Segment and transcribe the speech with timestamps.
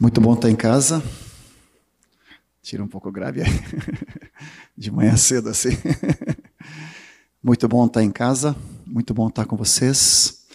[0.00, 1.02] Muito bom estar em casa.
[2.62, 3.50] Tira um pouco grave aí.
[4.74, 5.76] De manhã cedo assim.
[7.44, 8.56] Muito bom estar em casa.
[8.86, 10.46] Muito bom estar com vocês.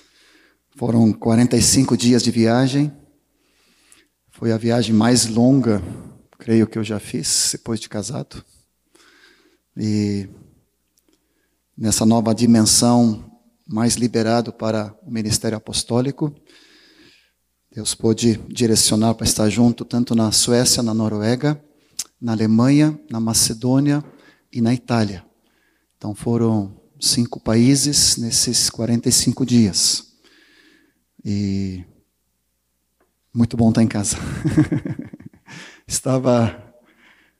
[0.76, 2.92] Foram 45 dias de viagem.
[4.32, 5.80] Foi a viagem mais longa,
[6.40, 8.44] creio que eu já fiz depois de casado.
[9.78, 10.28] E
[11.78, 13.32] nessa nova dimensão,
[13.68, 16.36] mais liberado para o ministério apostólico.
[17.76, 21.62] Deus pôde direcionar para estar junto tanto na Suécia, na Noruega,
[22.22, 24.02] na Alemanha, na Macedônia
[24.50, 25.26] e na Itália.
[25.98, 30.14] Então foram cinco países nesses 45 dias.
[31.22, 31.84] E
[33.34, 34.16] muito bom estar em casa.
[35.86, 36.58] Estava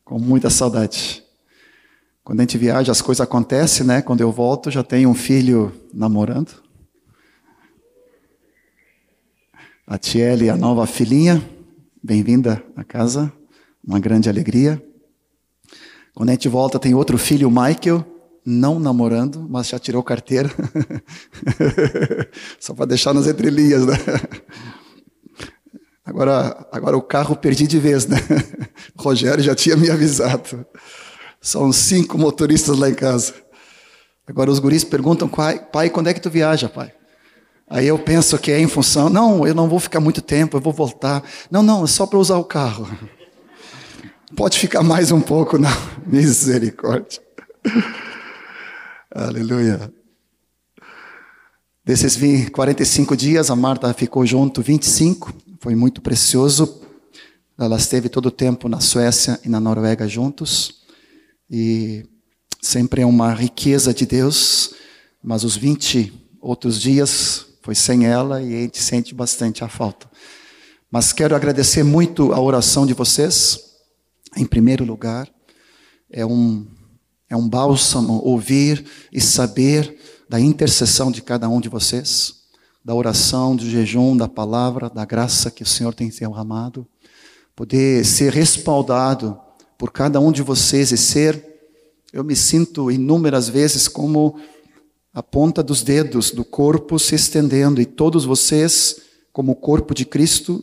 [0.04, 1.24] com muita saudade.
[2.26, 4.02] Quando a gente viaja, as coisas acontecem, né?
[4.02, 6.65] Quando eu volto, já tenho um filho namorando.
[9.88, 11.48] A Tiele, a nova filhinha,
[12.02, 13.32] bem-vinda à casa,
[13.88, 14.84] uma grande alegria.
[16.16, 18.04] Quando a gente volta, tem outro filho, o Michael,
[18.44, 20.50] não namorando, mas já tirou carteira.
[22.60, 23.94] Só para deixar nas entrelinhas, né?
[26.04, 28.18] Agora, agora o carro perdi de vez, né?
[28.98, 30.66] O Rogério já tinha me avisado.
[31.40, 33.36] São cinco motoristas lá em casa.
[34.26, 36.92] Agora os guris perguntam, pai, quando é que tu viaja, pai?
[37.68, 40.62] Aí eu penso que é em função, não, eu não vou ficar muito tempo, eu
[40.62, 41.24] vou voltar.
[41.50, 42.88] Não, não, é só para usar o carro.
[44.36, 45.70] Pode ficar mais um pouco, não.
[46.06, 47.22] Misericórdia.
[49.14, 49.92] Aleluia.
[51.84, 52.18] Desses
[52.50, 56.82] 45 dias, a Marta ficou junto 25, foi muito precioso.
[57.58, 60.82] Ela esteve todo o tempo na Suécia e na Noruega juntos.
[61.50, 62.06] E
[62.62, 64.76] sempre é uma riqueza de Deus,
[65.24, 70.08] mas os 20 outros dias foi sem ela e a gente sente bastante a falta.
[70.92, 73.60] Mas quero agradecer muito a oração de vocês,
[74.38, 75.28] em primeiro lugar.
[76.12, 76.68] É um,
[77.28, 79.98] é um bálsamo ouvir e saber
[80.30, 82.36] da intercessão de cada um de vocês,
[82.84, 86.88] da oração, do jejum, da palavra, da graça que o Senhor tem derramado.
[87.56, 89.40] Poder ser respaldado
[89.76, 91.44] por cada um de vocês e ser,
[92.14, 94.40] eu me sinto inúmeras vezes como
[95.16, 99.00] a ponta dos dedos do corpo se estendendo e todos vocês,
[99.32, 100.62] como o corpo de Cristo,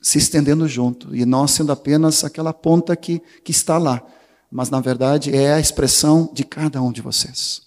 [0.00, 1.14] se estendendo junto.
[1.14, 4.04] E nós sendo apenas aquela ponta que, que está lá.
[4.50, 7.62] Mas na verdade é a expressão de cada um de vocês.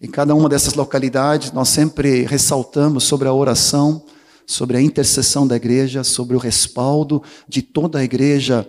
[0.00, 4.04] Em cada uma dessas localidades, nós sempre ressaltamos sobre a oração,
[4.44, 8.68] sobre a intercessão da igreja, sobre o respaldo de toda a igreja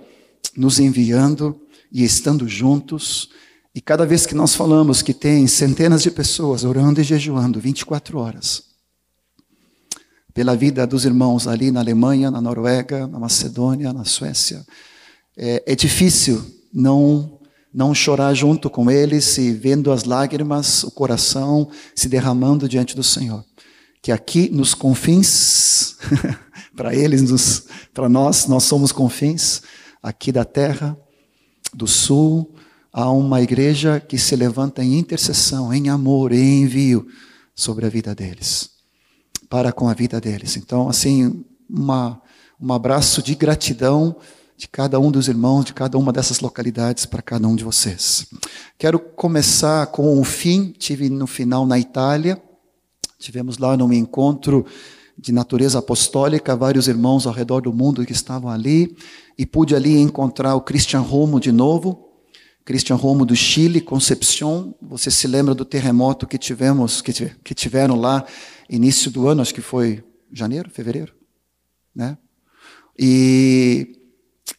[0.55, 1.59] nos enviando
[1.91, 3.29] e estando juntos
[3.73, 8.17] e cada vez que nós falamos que tem centenas de pessoas orando e jejuando 24
[8.17, 8.63] horas,
[10.33, 14.65] pela vida dos irmãos ali na Alemanha, na Noruega, na Macedônia, na Suécia,
[15.37, 16.43] é, é difícil
[16.73, 17.39] não
[17.71, 23.03] não chorar junto com eles e vendo as lágrimas, o coração se derramando diante do
[23.03, 23.45] Senhor.
[24.01, 25.95] Que aqui nos confins,
[26.75, 29.61] para eles, para nós, nós somos confins,
[30.01, 30.97] aqui da terra,
[31.71, 32.55] do sul,
[32.91, 37.07] há uma igreja que se levanta em intercessão, em amor, em envio
[37.55, 38.69] sobre a vida deles,
[39.49, 40.57] para com a vida deles.
[40.57, 42.21] Então, assim, uma,
[42.59, 44.15] um abraço de gratidão
[44.59, 48.27] de cada um dos irmãos, de cada uma dessas localidades, para cada um de vocês.
[48.77, 52.41] Quero começar com o fim, tive no final na Itália,
[53.17, 54.65] tivemos lá num encontro
[55.17, 58.97] de natureza apostólica, vários irmãos ao redor do mundo que estavam ali,
[59.37, 62.08] e pude ali encontrar o Christian Romo de novo,
[62.69, 64.75] Christian Romo do Chile, Concepción.
[64.79, 67.11] Você se lembra do terremoto que tivemos, que,
[67.43, 68.23] que tiveram lá
[68.69, 71.11] início do ano, acho que foi janeiro, fevereiro,
[71.95, 72.15] né?
[72.95, 73.97] E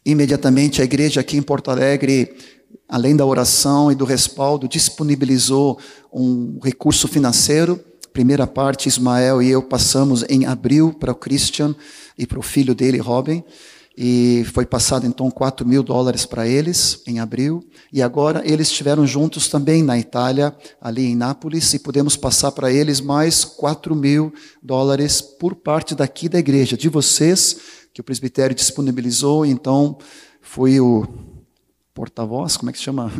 [0.04, 2.34] imediatamente a igreja aqui em Porto Alegre,
[2.88, 5.78] além da oração e do respaldo, disponibilizou
[6.12, 7.78] um recurso financeiro.
[8.12, 11.76] Primeira parte, Ismael e eu passamos em abril para o Christian
[12.18, 13.44] e para o filho dele, Robin
[14.02, 19.06] e foi passado então 4 mil dólares para eles em abril, e agora eles estiveram
[19.06, 24.32] juntos também na Itália, ali em Nápoles, e podemos passar para eles mais 4 mil
[24.62, 27.58] dólares por parte daqui da igreja, de vocês,
[27.92, 29.98] que o presbitério disponibilizou, então
[30.40, 31.06] fui o
[31.92, 33.12] porta-voz, como é que se chama?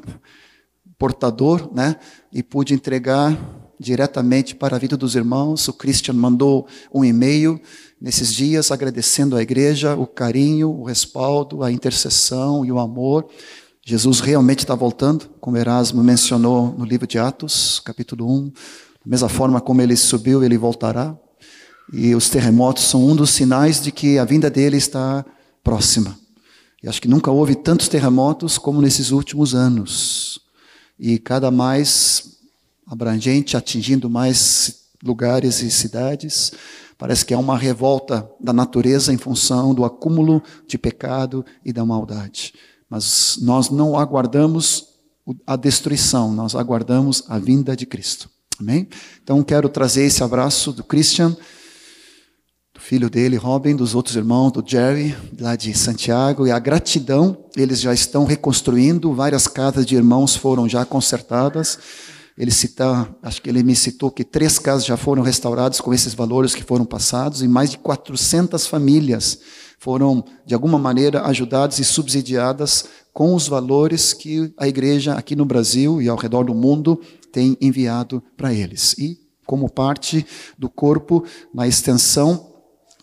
[0.99, 1.97] Portador, né?
[2.33, 3.39] E pude entregar
[3.79, 5.67] diretamente para a vida dos irmãos.
[5.67, 7.59] O Christian mandou um e-mail
[8.01, 13.29] nesses dias agradecendo à igreja o carinho, o respaldo, a intercessão e o amor.
[13.85, 18.47] Jesus realmente está voltando, como Erasmo mencionou no livro de Atos, capítulo 1.
[18.47, 18.53] Da
[19.07, 21.17] mesma forma como ele subiu, ele voltará.
[21.93, 25.25] E os terremotos são um dos sinais de que a vinda dele está
[25.63, 26.19] próxima.
[26.83, 30.41] E acho que nunca houve tantos terremotos como nesses últimos anos.
[30.99, 32.39] E cada mais
[32.87, 36.53] abrangente, atingindo mais lugares e cidades.
[37.01, 41.85] Parece que é uma revolta da natureza em função do acúmulo de pecado e da
[41.85, 42.55] maldade.
[42.89, 44.87] Mas nós não aguardamos
[45.47, 48.31] a destruição, nós aguardamos a vinda de Cristo.
[48.61, 48.87] Amém?
[49.23, 51.35] Então quero trazer esse abraço do Christian
[52.91, 57.81] filho dele, Robin, dos outros irmãos, do Jerry, lá de Santiago, e a gratidão, eles
[57.81, 61.79] já estão reconstruindo, várias casas de irmãos foram já consertadas.
[62.41, 66.15] Ele cita, acho que ele me citou que três casas já foram restauradas com esses
[66.15, 69.41] valores que foram passados, e mais de 400 famílias
[69.79, 75.45] foram, de alguma maneira, ajudadas e subsidiadas com os valores que a igreja aqui no
[75.45, 76.99] Brasil e ao redor do mundo
[77.31, 78.95] tem enviado para eles.
[78.95, 80.25] E como parte
[80.59, 81.23] do corpo,
[81.53, 82.51] na extensão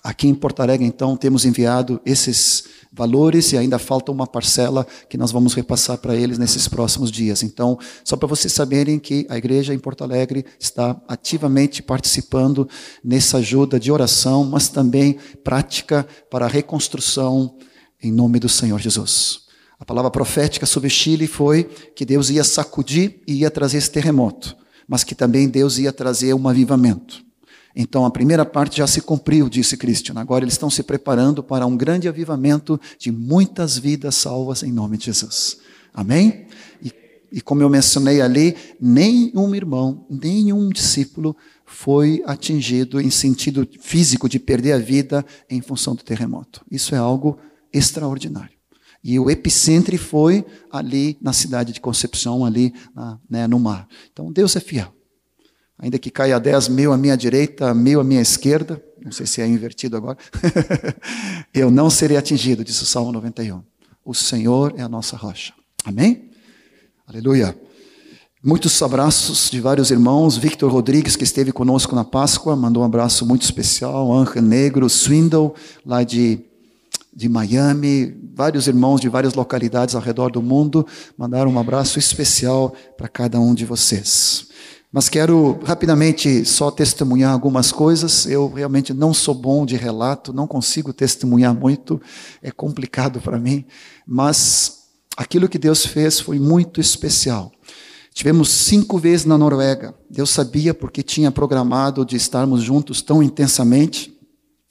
[0.07, 2.63] Aqui em Porto Alegre, então, temos enviado esses
[2.97, 7.43] valores e ainda falta uma parcela que nós vamos repassar para eles nesses próximos dias.
[7.43, 12.67] Então, só para vocês saberem que a igreja em Porto Alegre está ativamente participando
[13.03, 17.55] nessa ajuda de oração, mas também prática para a reconstrução
[18.01, 19.41] em nome do Senhor Jesus.
[19.79, 21.63] A palavra profética sobre Chile foi
[21.95, 24.57] que Deus ia sacudir e ia trazer esse terremoto,
[24.87, 27.26] mas que também Deus ia trazer um avivamento.
[27.79, 30.15] Então a primeira parte já se cumpriu, disse Christian.
[30.19, 34.97] Agora eles estão se preparando para um grande avivamento de muitas vidas salvas em nome
[34.97, 35.59] de Jesus.
[35.93, 36.47] Amém?
[36.81, 36.91] E,
[37.31, 41.37] e como eu mencionei ali, nenhum irmão, nenhum discípulo
[41.67, 46.65] foi atingido em sentido físico de perder a vida em função do terremoto.
[46.71, 47.37] Isso é algo
[47.71, 48.57] extraordinário.
[49.03, 53.87] E o epicentro foi ali na cidade de Concepção, ali na, né, no mar.
[54.11, 54.96] Então Deus é fiel.
[55.79, 59.41] Ainda que caia dez mil à minha direita, mil à minha esquerda, não sei se
[59.41, 60.17] é invertido agora,
[61.53, 63.61] eu não serei atingido, disse o Salmo 91.
[64.03, 65.53] O Senhor é a nossa rocha.
[65.85, 66.31] Amém?
[67.05, 67.55] Aleluia.
[68.43, 70.37] Muitos abraços de vários irmãos.
[70.37, 74.13] Victor Rodrigues, que esteve conosco na Páscoa, mandou um abraço muito especial.
[74.13, 75.53] Anja Negro, Swindle,
[75.85, 76.39] lá de,
[77.13, 78.15] de Miami.
[78.33, 80.85] Vários irmãos de várias localidades ao redor do mundo
[81.17, 84.47] mandaram um abraço especial para cada um de vocês.
[84.97, 88.25] Mas quero rapidamente só testemunhar algumas coisas.
[88.25, 92.01] Eu realmente não sou bom de relato, não consigo testemunhar muito,
[92.41, 93.63] é complicado para mim.
[94.07, 94.85] Mas
[95.15, 97.51] aquilo que Deus fez foi muito especial.
[98.11, 99.93] Tivemos cinco vezes na Noruega.
[100.09, 104.11] Deus sabia porque tinha programado de estarmos juntos tão intensamente.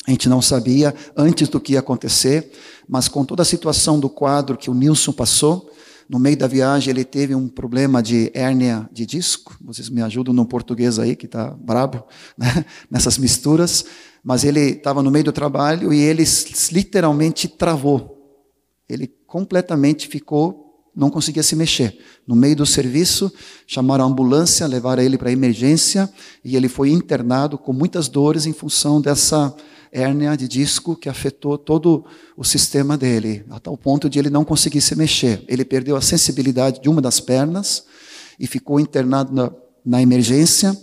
[0.09, 2.51] A gente não sabia antes do que ia acontecer,
[2.89, 5.71] mas com toda a situação do quadro que o Nilson passou,
[6.09, 9.57] no meio da viagem, ele teve um problema de hérnia de disco.
[9.61, 12.05] Vocês me ajudam no português aí, que está brabo,
[12.39, 12.65] né?
[12.91, 13.85] nessas misturas.
[14.23, 16.25] Mas ele estava no meio do trabalho e ele
[16.71, 18.17] literalmente travou.
[18.89, 21.99] Ele completamente ficou, não conseguia se mexer.
[22.27, 23.33] No meio do serviço,
[23.67, 26.09] chamaram a ambulância, levaram ele para emergência
[26.45, 29.55] e ele foi internado com muitas dores em função dessa
[29.97, 32.05] hérnia de disco que afetou todo
[32.37, 35.43] o sistema dele, a tal ponto de ele não conseguir se mexer.
[35.49, 37.85] Ele perdeu a sensibilidade de uma das pernas
[38.39, 39.51] e ficou internado na,
[39.85, 40.77] na emergência.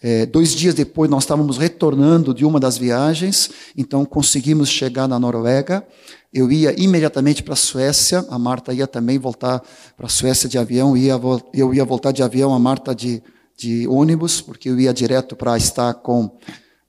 [0.00, 5.18] É, dois dias depois, nós estávamos retornando de uma das viagens, então conseguimos chegar na
[5.18, 5.84] Noruega.
[6.32, 9.60] Eu ia imediatamente para a Suécia, a Marta ia também voltar
[9.96, 11.18] para a Suécia de avião, ia,
[11.52, 13.20] eu ia voltar de avião, a Marta de,
[13.56, 16.30] de ônibus, porque eu ia direto para estar com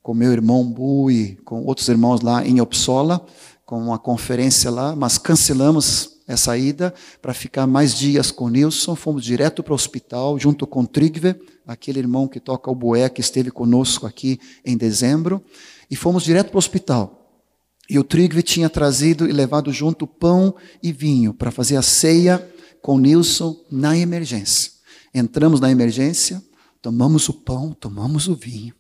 [0.08, 3.26] com meu irmão Bu e com outros irmãos lá em Uppsala,
[3.66, 8.96] com uma conferência lá, mas cancelamos essa ida para ficar mais dias com Nilson.
[8.96, 11.36] Fomos direto para o hospital, junto com Trigve,
[11.68, 15.44] aquele irmão que toca o boé, que esteve conosco aqui em dezembro,
[15.92, 17.44] e fomos direto para o hospital.
[17.90, 22.50] E o Trigve tinha trazido e levado junto pão e vinho para fazer a ceia
[22.82, 24.72] com Nilson na emergência.
[25.14, 26.42] Entramos na emergência,
[26.82, 28.74] tomamos o pão, tomamos o vinho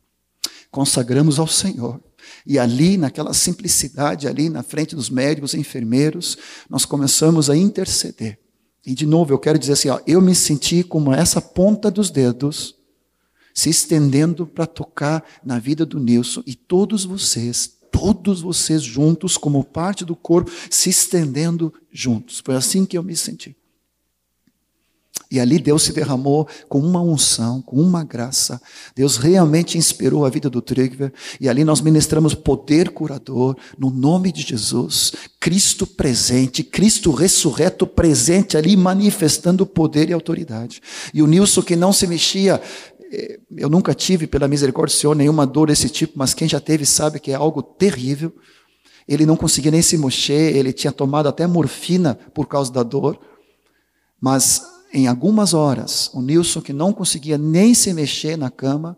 [0.71, 2.01] consagramos ao Senhor.
[2.45, 6.37] E ali, naquela simplicidade, ali na frente dos médicos e enfermeiros,
[6.69, 8.39] nós começamos a interceder.
[8.85, 12.09] E de novo, eu quero dizer assim: ó, eu me senti como essa ponta dos
[12.09, 12.77] dedos
[13.53, 19.63] se estendendo para tocar na vida do Nilson e todos vocês, todos vocês juntos, como
[19.63, 22.39] parte do corpo, se estendendo juntos.
[22.45, 23.56] Foi assim que eu me senti.
[25.29, 28.61] E ali Deus se derramou com uma unção, com uma graça.
[28.95, 31.11] Deus realmente inspirou a vida do Trigver.
[31.39, 35.13] E ali nós ministramos poder curador, no nome de Jesus.
[35.39, 40.81] Cristo presente, Cristo ressurreto presente ali, manifestando poder e autoridade.
[41.13, 42.61] E o Nilson que não se mexia,
[43.11, 46.59] eh, eu nunca tive, pela misericórdia do Senhor, nenhuma dor desse tipo, mas quem já
[46.59, 48.33] teve sabe que é algo terrível.
[49.05, 53.19] Ele não conseguia nem se mexer, ele tinha tomado até morfina por causa da dor.
[54.19, 54.61] Mas
[54.97, 58.97] em algumas horas, o Nilson, que não conseguia nem se mexer na cama,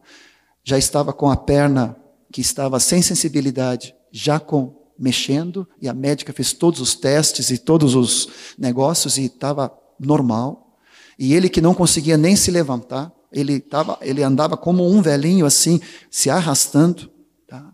[0.63, 1.93] já estava com a perna
[2.31, 7.57] que estava sem sensibilidade, já com mexendo, e a médica fez todos os testes e
[7.57, 10.77] todos os negócios e estava normal.
[11.17, 15.45] E ele que não conseguia nem se levantar, ele, tava, ele andava como um velhinho
[15.45, 17.11] assim, se arrastando.
[17.45, 17.73] Tá?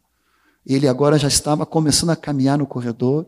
[0.66, 3.28] Ele agora já estava começando a caminhar no corredor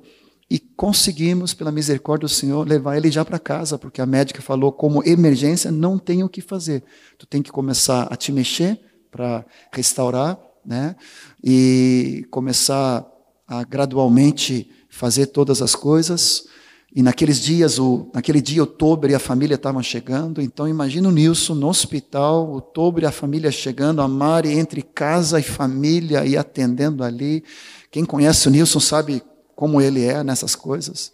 [0.50, 4.72] e conseguimos, pela misericórdia do Senhor, levar ele já para casa, porque a médica falou,
[4.72, 6.84] como emergência, não tem o que fazer.
[7.18, 8.80] Tu tem que começar a te mexer
[9.12, 10.96] para restaurar, né?
[11.44, 13.06] E começar
[13.46, 16.48] a gradualmente fazer todas as coisas.
[16.96, 20.42] E naqueles dias, o, naquele dia, o e a família estavam chegando.
[20.42, 25.42] Então, imagina o Nilson no hospital, o e a família chegando, a Mari entre casa
[25.42, 27.44] e família e atendendo ali.
[27.92, 29.22] Quem conhece o Nilson sabe
[29.58, 31.12] como ele é nessas coisas.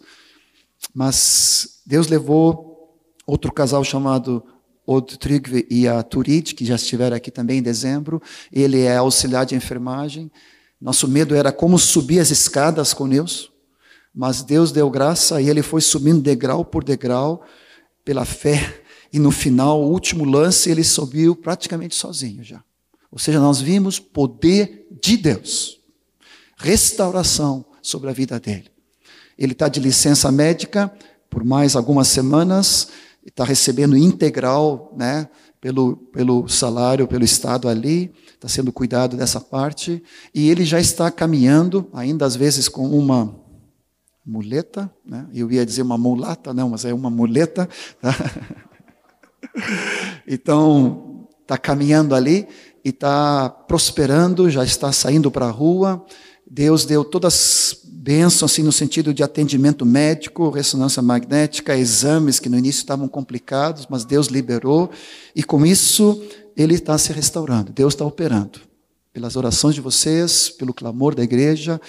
[0.94, 2.94] Mas Deus levou
[3.26, 4.44] outro casal chamado
[4.86, 8.20] Od Trygve e a Turid, que já estiveram aqui também em dezembro.
[8.52, 10.30] Ele é auxiliar de enfermagem.
[10.78, 13.50] Nosso medo era como subir as escadas com Deus,
[14.14, 17.42] mas Deus deu graça e ele foi subindo degrau por degrau
[18.04, 18.82] pela fé.
[19.10, 22.62] E no final, o último lance, ele subiu praticamente sozinho já.
[23.10, 25.80] Ou seja, nós vimos poder de Deus,
[26.58, 28.70] restauração sobre a vida dele.
[29.38, 30.90] Ele está de licença médica
[31.28, 32.88] por mais algumas semanas,
[33.26, 35.28] está recebendo integral, né,
[35.60, 40.02] pelo, pelo salário, pelo Estado ali, está sendo cuidado dessa parte,
[40.34, 43.34] e ele já está caminhando, ainda às vezes com uma
[44.24, 45.26] muleta, né?
[45.34, 47.68] eu ia dizer uma mulata, não, mas é uma muleta.
[48.00, 48.14] Tá?
[50.26, 52.48] Então, está caminhando ali
[52.84, 56.04] e está prosperando, já está saindo para a rua.
[56.54, 62.56] Deus deu todas bênçãos assim, no sentido de atendimento médico, ressonância magnética, exames que no
[62.56, 64.88] início estavam complicados, mas Deus liberou,
[65.34, 66.22] e com isso
[66.56, 68.60] ele está se restaurando, Deus está operando.
[69.12, 71.80] Pelas orações de vocês, pelo clamor da igreja,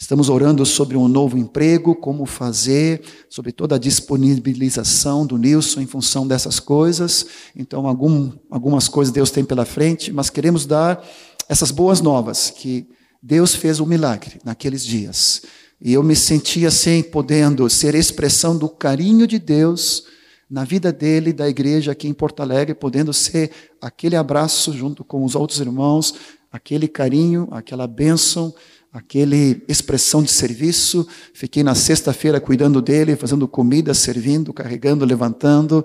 [0.00, 5.86] estamos orando sobre um novo emprego, como fazer, sobre toda a disponibilização do Nilson em
[5.86, 7.24] função dessas coisas.
[7.54, 11.06] Então, algum, algumas coisas Deus tem pela frente, mas queremos dar
[11.48, 12.84] essas boas novas, que
[13.22, 15.42] Deus fez um milagre naqueles dias.
[15.80, 20.04] E eu me sentia assim, podendo ser expressão do carinho de Deus
[20.50, 25.24] na vida dele, da igreja aqui em Porto Alegre, podendo ser aquele abraço junto com
[25.24, 26.14] os outros irmãos,
[26.50, 28.54] aquele carinho, aquela bênção,
[28.92, 29.36] aquela
[29.68, 31.06] expressão de serviço.
[31.34, 35.84] Fiquei na sexta-feira cuidando dele, fazendo comida, servindo, carregando, levantando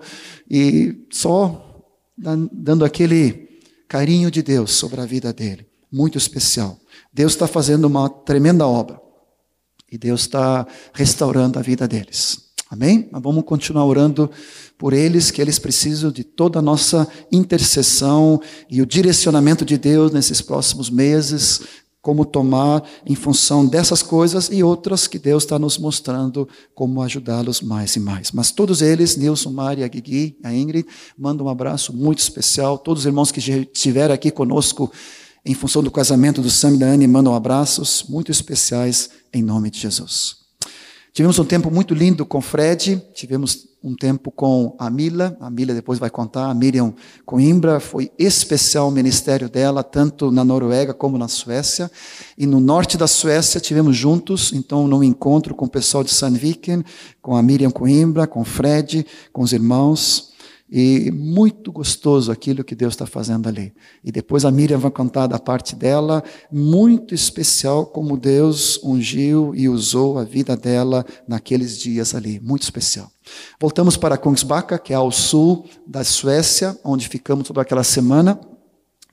[0.50, 1.70] e só
[2.18, 6.80] dando aquele carinho de Deus sobre a vida dele, muito especial.
[7.14, 9.00] Deus está fazendo uma tremenda obra
[9.92, 12.52] e Deus está restaurando a vida deles.
[12.70, 13.08] Amém?
[13.12, 14.32] Mas vamos continuar orando
[14.80, 20.12] por eles, que eles precisam de toda a nossa intercessão e o direcionamento de Deus
[20.12, 21.62] nesses próximos meses,
[22.02, 27.62] como tomar em função dessas coisas e outras que Deus está nos mostrando como ajudá-los
[27.62, 28.32] mais e mais.
[28.32, 32.80] Mas todos eles, Nilson, Mari, a Guigui, a Ingrid, mandam um abraço muito especial.
[32.80, 34.92] Todos os irmãos que estiveram aqui conosco
[35.46, 39.70] em função do casamento do Sam e da Anne, mandam abraços muito especiais em nome
[39.70, 40.38] de Jesus.
[41.14, 45.74] Tivemos um tempo muito lindo com Fred, tivemos um tempo com a Mila, a Mila
[45.74, 46.94] depois vai contar, a Miriam
[47.26, 51.92] Coimbra, foi especial o ministério dela, tanto na Noruega como na Suécia.
[52.38, 56.84] E no norte da Suécia tivemos juntos, então, num encontro com o pessoal de Sandviken,
[57.22, 60.33] com a Miriam Coimbra, com Fred, com os irmãos.
[60.76, 63.72] E muito gostoso aquilo que Deus está fazendo ali.
[64.04, 69.70] E depois a Miriam vai contar da parte dela, muito especial como Deus ungiu e
[69.70, 72.40] usou a vida dela naqueles dias ali.
[72.40, 73.12] Muito especial.
[73.62, 78.42] Voltamos para Kungsbacka, que é ao sul da Suécia, onde ficamos toda aquela semana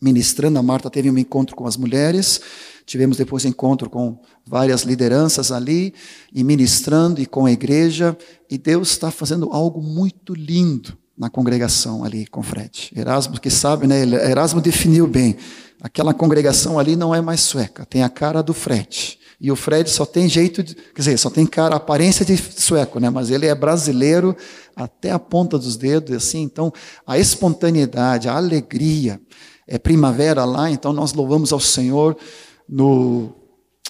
[0.01, 0.59] ministrando.
[0.59, 2.41] A Marta teve um encontro com as mulheres.
[2.87, 5.93] Tivemos depois encontro com várias lideranças ali,
[6.33, 8.17] e ministrando e com a igreja.
[8.51, 12.91] E Deus está fazendo algo muito lindo na congregação ali com Fred.
[12.97, 14.01] Erasmo, que sabe, né?
[14.01, 15.37] Erasmo definiu bem.
[15.79, 19.19] Aquela congregação ali não é mais sueca, tem a cara do Fred.
[19.39, 22.99] E o Fred só tem jeito de, quer dizer, só tem cara, aparência de sueco,
[22.99, 23.11] né?
[23.11, 24.35] Mas ele é brasileiro
[24.75, 26.41] até a ponta dos dedos, assim.
[26.41, 26.73] Então,
[27.07, 29.21] a espontaneidade, a alegria,
[29.69, 32.17] é primavera lá, então nós louvamos ao Senhor
[32.67, 33.35] no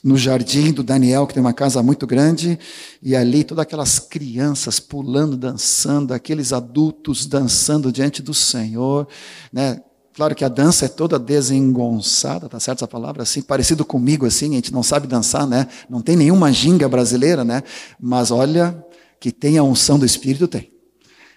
[0.02, 2.58] no jardim do Daniel, que tem uma casa muito grande,
[3.02, 9.06] e ali todas aquelas crianças pulando, dançando, aqueles adultos dançando diante do Senhor,
[9.52, 9.80] né?
[10.12, 13.22] Claro que a dança é toda desengonçada, tá certo essa palavra?
[13.22, 15.68] Assim, parecido comigo, assim, a gente não sabe dançar, né?
[15.88, 17.62] Não tem nenhuma ginga brasileira, né?
[17.98, 18.84] Mas olha,
[19.20, 20.72] que tem a unção do Espírito, tem.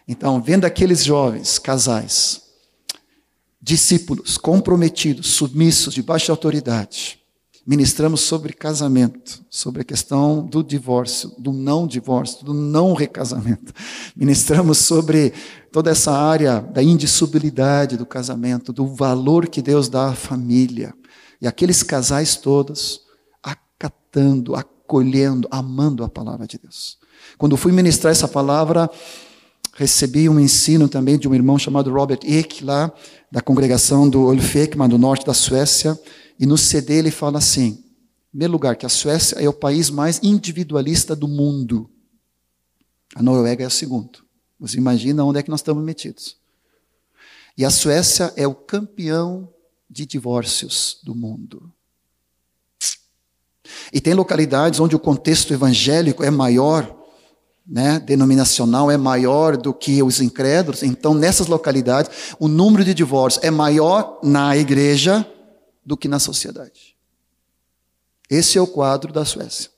[0.08, 2.42] Então, vendo aqueles jovens, casais,
[3.62, 6.02] discípulos, comprometidos, submissos, de
[6.32, 7.23] autoridade,
[7.66, 13.74] ministramos sobre casamento, sobre a questão do divórcio, do não divórcio, do não recasamento.
[14.16, 15.34] Ministramos sobre
[15.72, 20.94] toda essa área da indissolubilidade do casamento, do valor que Deus dá à família.
[21.42, 23.02] E aqueles casais todos
[23.42, 26.98] acatando, acolhendo, amando a palavra de Deus.
[27.38, 28.90] Quando fui ministrar essa palavra,
[29.74, 32.92] recebi um ensino também de um irmão chamado Robert Eck, lá
[33.32, 35.98] da congregação do Ulfekman, do norte da Suécia,
[36.40, 39.90] e no CD ele fala assim: em primeiro lugar, que a Suécia é o país
[39.90, 41.90] mais individualista do mundo.
[43.16, 44.24] A Noruega é o segundo.
[44.60, 46.38] Você imagina onde é que nós estamos metidos.
[47.58, 49.48] E a Suécia é o campeão
[49.88, 51.72] de divórcios do mundo.
[53.92, 57.04] E tem localidades onde o contexto evangélico é maior
[57.66, 63.44] né, denominacional é maior do que os incrédulos, então nessas localidades o número de divórcios
[63.44, 65.26] é maior na igreja
[65.86, 66.96] do que na sociedade.
[68.30, 69.70] Esse é o quadro da Suécia,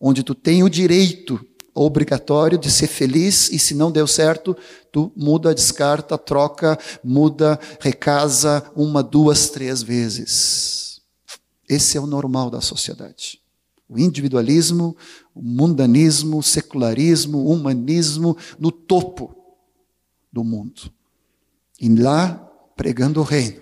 [0.00, 4.56] onde tu tem o direito obrigatório de ser feliz e se não deu certo,
[4.90, 11.00] tu muda, descarta, troca, muda, recasa uma, duas, três vezes.
[11.68, 13.40] Esse é o normal da sociedade.
[13.88, 14.96] O individualismo,
[15.34, 19.34] o mundanismo, o secularismo, o humanismo no topo
[20.32, 20.92] do mundo.
[21.80, 22.34] E lá,
[22.76, 23.60] pregando o reino,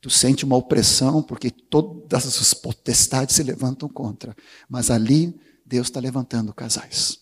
[0.00, 4.36] tu sente uma opressão porque todas as potestades se levantam contra.
[4.68, 7.20] Mas ali, Deus está levantando casais,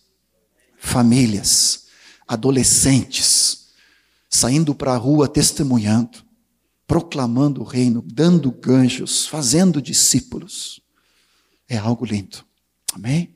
[0.77, 1.85] famílias,
[2.27, 3.67] adolescentes,
[4.29, 6.23] saindo para a rua testemunhando,
[6.87, 10.79] proclamando o reino, dando ganchos, fazendo discípulos.
[11.67, 12.45] É algo lindo.
[12.93, 13.35] Amém?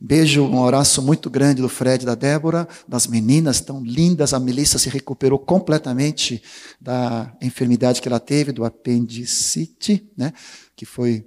[0.00, 4.32] Beijo, um abraço muito grande do Fred da Débora, das meninas tão lindas.
[4.32, 6.40] A Melissa se recuperou completamente
[6.80, 10.32] da enfermidade que ela teve, do apendicite, né?
[10.76, 11.26] Que foi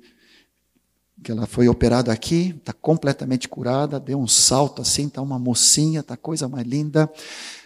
[1.23, 5.99] que ela foi operada aqui, está completamente curada, deu um salto assim, está uma mocinha,
[5.99, 7.11] está coisa mais linda.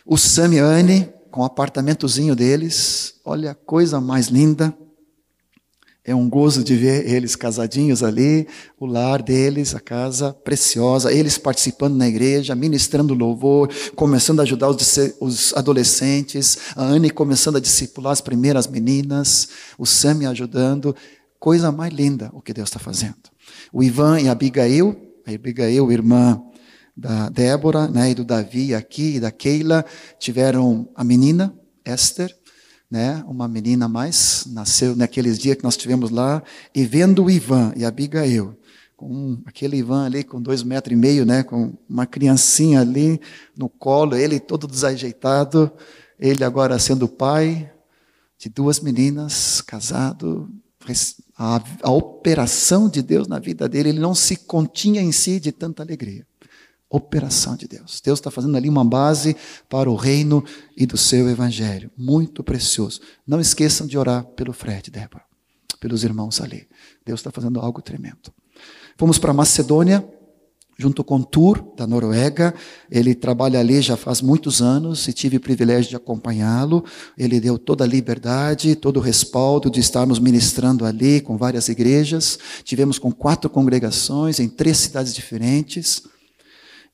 [0.05, 4.75] O Sam e Anne, com o apartamentozinho deles, olha a coisa mais linda.
[6.07, 8.47] É um gozo de ver eles casadinhos ali,
[8.79, 14.69] o lar deles, a casa preciosa, eles participando na igreja, ministrando louvor, começando a ajudar
[14.69, 20.95] os, os adolescentes, a Anne começando a discipular as primeiras meninas, o Sam ajudando.
[21.39, 23.15] Coisa mais linda o que Deus está fazendo.
[23.73, 26.39] O Ivan e a Abigail, a Abigail, irmã
[26.95, 29.83] da Débora, né, e do Davi aqui, e da Keila,
[30.19, 31.51] tiveram a menina,
[31.83, 32.31] Esther,
[32.89, 36.43] né, uma menina mais, nasceu naqueles dias que nós tivemos lá,
[36.73, 38.57] e vendo o Ivan e a Abigail,
[38.95, 43.19] com aquele Ivan ali com dois metros e meio, né, com uma criancinha ali
[43.57, 45.71] no colo, ele todo desajeitado,
[46.19, 47.71] ele agora sendo pai
[48.37, 50.49] de duas meninas, casado,
[51.37, 55.51] a, a operação de Deus na vida dele, ele não se continha em si de
[55.51, 56.25] tanta alegria
[56.89, 58.01] operação de Deus.
[58.03, 59.35] Deus está fazendo ali uma base
[59.69, 60.43] para o reino
[60.77, 61.91] e do seu evangelho.
[61.97, 63.01] Muito precioso.
[63.25, 65.23] Não esqueçam de orar pelo Fred, Débora,
[65.79, 66.67] pelos irmãos ali.
[67.05, 68.31] Deus está fazendo algo tremendo.
[68.97, 70.07] Fomos para Macedônia,
[70.77, 72.53] junto com Tur, da Noruega.
[72.89, 76.83] Ele trabalha ali já faz muitos anos e tive o privilégio de acompanhá-lo.
[77.17, 82.37] Ele deu toda a liberdade, todo o respaldo de estarmos ministrando ali com várias igrejas.
[82.63, 86.03] Tivemos com quatro congregações em três cidades diferentes.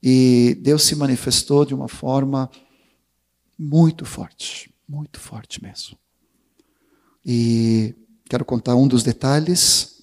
[0.01, 2.49] E Deus se manifestou de uma forma
[3.57, 5.95] muito forte, muito forte mesmo.
[7.23, 7.93] E
[8.27, 10.01] quero contar um dos detalhes.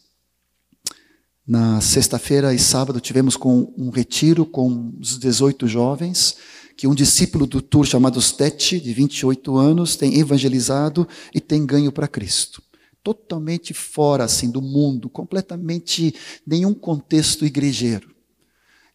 [1.45, 6.37] Na sexta-feira e sábado tivemos com um retiro com os 18 jovens,
[6.77, 11.91] que um discípulo do tour chamado Stete, de 28 anos, tem evangelizado e tem ganho
[11.91, 12.63] para Cristo.
[13.03, 16.15] Totalmente fora assim do mundo, completamente
[16.47, 18.18] nenhum contexto igrejeiro.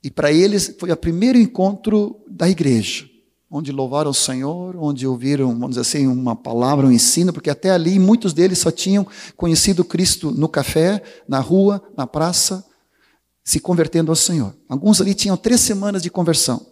[0.04, 3.10] E para eles foi o primeiro encontro da igreja,
[3.50, 7.70] onde louvaram o Senhor, onde ouviram, vamos dizer assim, uma palavra, um ensino, porque até
[7.70, 12.66] ali muitos deles só tinham conhecido Cristo no café, na rua, na praça,
[13.46, 14.54] se convertendo ao Senhor.
[14.68, 16.66] Alguns ali tinham três semanas de conversão.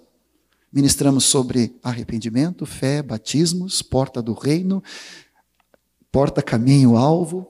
[0.73, 4.83] Ministramos sobre arrependimento, fé, batismos, porta do reino,
[6.11, 7.47] porta, caminho, alvo.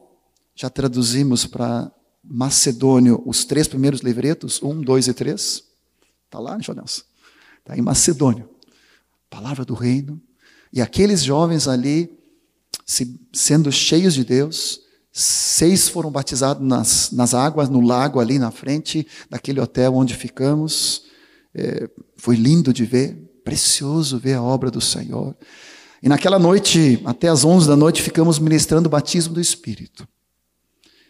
[0.56, 1.92] Já traduzimos para
[2.24, 5.71] macedônio os três primeiros livretos, um, dois e três.
[6.32, 7.04] Está lá, Jonas?
[7.60, 8.50] Está em Macedônia.
[9.30, 10.22] Palavra do reino.
[10.72, 12.10] E aqueles jovens ali
[12.86, 14.80] se, sendo cheios de Deus.
[15.12, 21.04] Seis foram batizados nas, nas águas, no lago ali na frente daquele hotel onde ficamos.
[21.54, 23.14] É, foi lindo de ver,
[23.44, 25.36] precioso ver a obra do Senhor.
[26.02, 30.08] E naquela noite, até as onze da noite, ficamos ministrando o batismo do Espírito.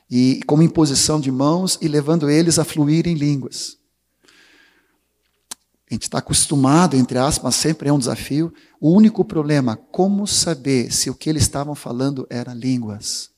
[0.09, 3.79] E como imposição de mãos e levando eles a fluir em línguas.
[5.91, 8.53] A gente está acostumado, entre aspas, sempre é um desafio.
[8.79, 13.29] O único problema, como saber se o que eles estavam falando era línguas?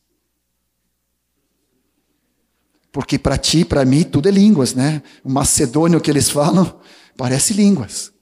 [2.92, 5.02] Porque para ti, para mim, tudo é línguas, né?
[5.24, 6.80] O macedônio que eles falam
[7.18, 8.14] parece línguas.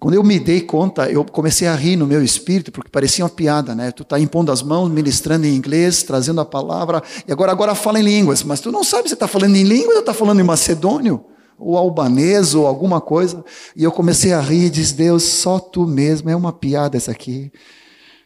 [0.00, 3.30] Quando eu me dei conta, eu comecei a rir no meu espírito, porque parecia uma
[3.30, 3.92] piada, né?
[3.92, 8.00] Tu está impondo as mãos, ministrando em inglês, trazendo a palavra, e agora agora fala
[8.00, 10.42] em línguas, mas tu não sabe se está falando em línguas ou está falando em
[10.42, 11.24] macedônio,
[11.62, 13.44] ou albanês, ou alguma coisa.
[13.76, 17.10] E eu comecei a rir e disse, Deus, só tu mesmo, é uma piada essa
[17.10, 17.52] aqui.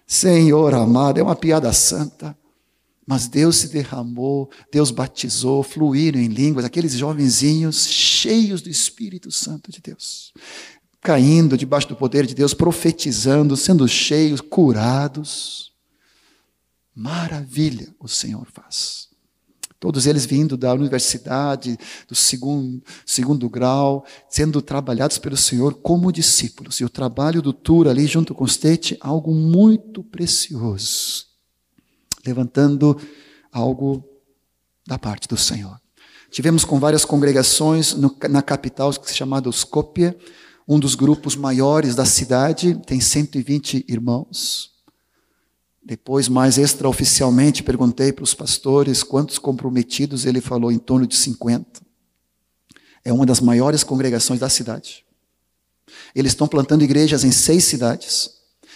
[0.06, 2.36] Senhor amado, é uma piada santa.
[3.06, 9.70] Mas Deus se derramou, Deus batizou, fluíram em línguas, aqueles jovenzinhos cheios do Espírito Santo
[9.70, 10.32] de Deus
[11.06, 15.72] caindo debaixo do poder de Deus, profetizando, sendo cheios, curados.
[16.92, 19.05] Maravilha o Senhor faz.
[19.86, 26.80] Todos eles vindo da universidade, do segundo, segundo grau, sendo trabalhados pelo Senhor como discípulos.
[26.80, 31.26] E o trabalho do Tour ali junto com o State, algo muito precioso.
[32.26, 33.00] Levantando
[33.52, 34.04] algo
[34.84, 35.80] da parte do Senhor.
[36.32, 40.16] Tivemos com várias congregações no, na capital, chamada Skopje,
[40.66, 44.75] um dos grupos maiores da cidade, tem 120 irmãos.
[45.86, 51.80] Depois, mais extraoficialmente, perguntei para os pastores quantos comprometidos, ele falou em torno de 50.
[53.04, 55.04] É uma das maiores congregações da cidade.
[56.12, 58.30] Eles estão plantando igrejas em seis cidades.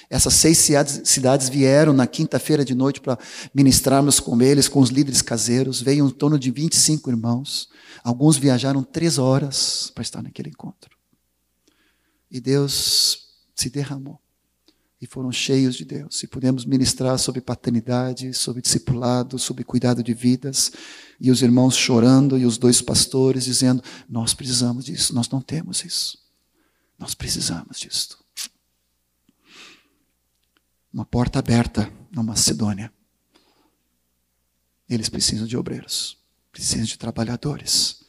[0.08, 0.58] Essas seis
[1.02, 3.18] cidades vieram na quinta-feira de noite para
[3.52, 5.82] ministrarmos com eles, com os líderes caseiros.
[5.82, 7.68] Veio em torno de 25 irmãos.
[8.04, 10.96] Alguns viajaram três horas para estar naquele encontro.
[12.30, 14.20] E Deus se derramou.
[15.00, 16.22] E foram cheios de Deus.
[16.22, 20.72] E pudemos ministrar sobre paternidade, sobre discipulado, sobre cuidado de vidas.
[21.18, 25.84] E os irmãos chorando e os dois pastores dizendo: Nós precisamos disso, nós não temos
[25.84, 26.18] isso.
[26.98, 28.18] Nós precisamos disso.
[30.92, 32.92] Uma porta aberta na Macedônia.
[34.86, 36.18] Eles precisam de obreiros,
[36.52, 38.00] precisam de trabalhadores.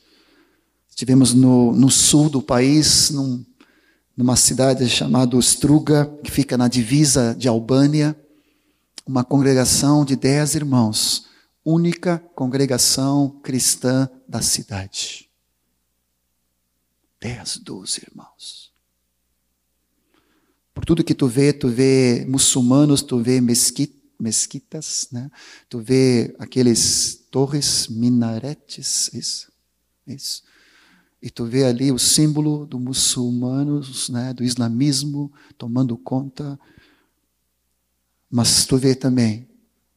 [0.89, 3.45] Estivemos no, no sul do país, num
[4.15, 8.15] numa cidade chamada Struga, que fica na divisa de Albânia,
[9.05, 11.27] uma congregação de dez irmãos,
[11.63, 15.29] única congregação cristã da cidade.
[17.19, 18.71] Dez, doze irmãos.
[20.73, 25.29] Por tudo que tu vê, tu vê muçulmanos, tu vê mesquitas, né?
[25.69, 29.51] tu vê aqueles torres, minaretes, isso,
[30.07, 30.43] isso.
[31.21, 36.59] E tu vê ali o símbolo do muçulmanos, né, do islamismo tomando conta.
[38.29, 39.47] Mas tu vê também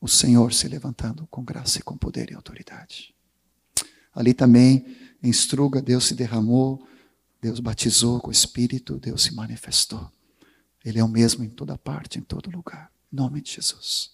[0.01, 3.15] o Senhor se levantando com graça e com poder e autoridade.
[4.15, 4.85] Ali também,
[5.23, 6.87] em Struga, Deus se derramou,
[7.41, 10.11] Deus batizou com o Espírito, Deus se manifestou.
[10.85, 12.93] Ele é o mesmo em toda parte, em todo lugar.
[13.11, 14.13] Em nome de Jesus.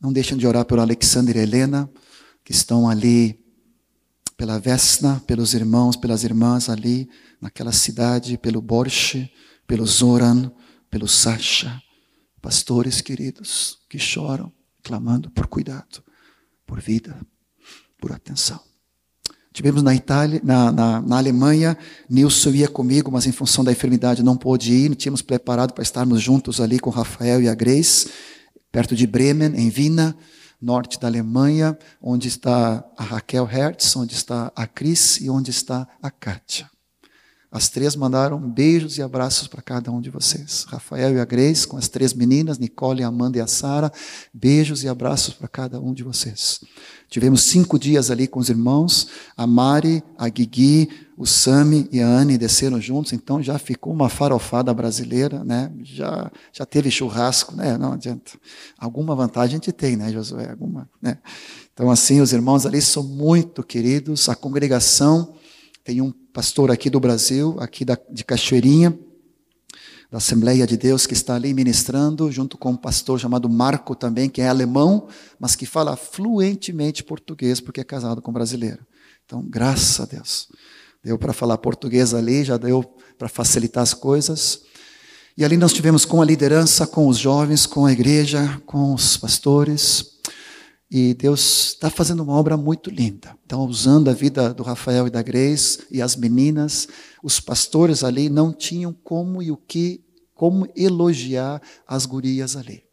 [0.00, 1.88] Não deixem de orar por Alexandre e Helena,
[2.42, 3.41] que estão ali
[4.36, 7.08] pela Vesna, pelos irmãos, pelas irmãs ali
[7.40, 9.30] naquela cidade, pelo Borche,
[9.66, 10.50] pelo Zoran,
[10.90, 11.80] pelo Sasha,
[12.40, 16.02] pastores queridos que choram, clamando por cuidado,
[16.66, 17.18] por vida,
[17.98, 18.60] por atenção.
[19.52, 21.76] Tivemos na Itália, na, na, na, Alemanha,
[22.08, 24.94] Nilson ia comigo, mas em função da enfermidade não pôde ir.
[24.94, 28.08] Tínhamos preparado para estarmos juntos ali com Rafael e a Grace,
[28.70, 30.16] perto de Bremen, em Vina
[30.62, 35.88] norte da Alemanha, onde está a Raquel Hertz, onde está a Cris e onde está
[36.00, 36.70] a Kátia.
[37.52, 40.64] As três mandaram beijos e abraços para cada um de vocês.
[40.68, 43.92] Rafael e a Grace, com as três meninas, Nicole, a Amanda e a Sara,
[44.32, 46.60] beijos e abraços para cada um de vocês.
[47.10, 50.88] Tivemos cinco dias ali com os irmãos, a Mari, a Guigui,
[51.22, 55.72] o Sami e a Anne desceram juntos, então já ficou uma farofada brasileira, né?
[55.80, 57.78] Já, já teve churrasco, né?
[57.78, 58.32] Não adianta.
[58.76, 60.50] Alguma vantagem a gente tem, né, Josué?
[60.50, 61.18] Alguma, né?
[61.72, 65.36] Então, assim, os irmãos ali são muito queridos, a congregação
[65.84, 68.98] tem um pastor aqui do Brasil, aqui da, de Cachoeirinha,
[70.10, 74.28] da Assembleia de Deus, que está ali ministrando, junto com um pastor chamado Marco também,
[74.28, 75.06] que é alemão,
[75.38, 78.84] mas que fala fluentemente português, porque é casado com brasileiro.
[79.24, 80.48] Então, graças a Deus.
[81.02, 82.84] Deu para falar português ali, já deu
[83.18, 84.62] para facilitar as coisas.
[85.36, 89.16] E ali nós tivemos com a liderança, com os jovens, com a igreja, com os
[89.16, 90.12] pastores.
[90.90, 93.34] E Deus está fazendo uma obra muito linda.
[93.46, 96.86] Então, usando a vida do Rafael e da Grace e as meninas,
[97.22, 102.84] os pastores ali não tinham como e o que, como elogiar as gurias ali.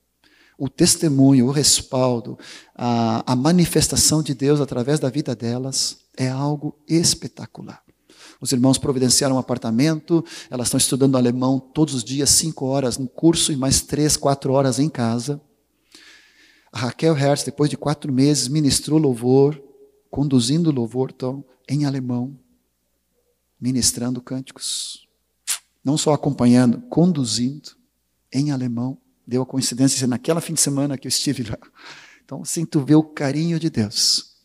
[0.57, 2.39] O testemunho, o respaldo,
[2.73, 7.83] a, a manifestação de Deus através da vida delas é algo espetacular.
[8.41, 13.07] Os irmãos providenciaram um apartamento, elas estão estudando alemão todos os dias, cinco horas no
[13.07, 15.41] curso e mais três, quatro horas em casa.
[16.71, 19.61] A Raquel Hertz, depois de quatro meses, ministrou louvor,
[20.09, 22.37] conduzindo louvor então, em alemão,
[23.59, 25.07] ministrando cânticos.
[25.83, 27.71] Não só acompanhando, conduzindo
[28.31, 28.97] em alemão.
[29.27, 31.57] Deu a coincidência naquela fim de semana que eu estive lá.
[32.23, 34.35] Então, sinto ver o carinho de Deus.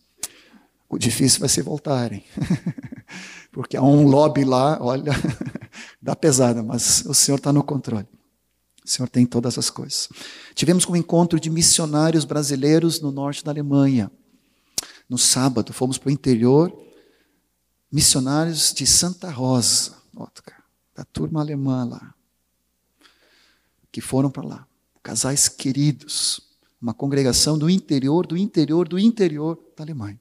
[0.89, 2.25] O difícil vai ser voltarem.
[3.55, 5.13] porque há um lobby lá, olha,
[6.03, 8.09] dá pesada, mas o Senhor está no controle.
[8.85, 10.09] O Senhor tem todas as coisas.
[10.57, 14.11] Tivemos um encontro de missionários brasileiros no norte da Alemanha.
[15.09, 16.77] No sábado, fomos para o interior,
[17.93, 20.03] missionários de Santa Rosa,
[20.93, 22.13] da turma alemã lá,
[23.93, 24.67] que foram para lá.
[25.01, 26.41] Casais queridos,
[26.83, 30.21] uma congregação do interior, do interior, do interior da Alemanha.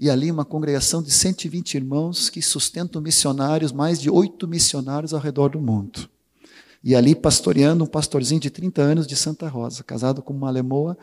[0.00, 5.20] E ali uma congregação de 120 irmãos que sustentam missionários, mais de oito missionários ao
[5.20, 6.08] redor do mundo.
[6.84, 10.96] E ali pastoreando um pastorzinho de 30 anos de Santa Rosa, casado com uma alemoa,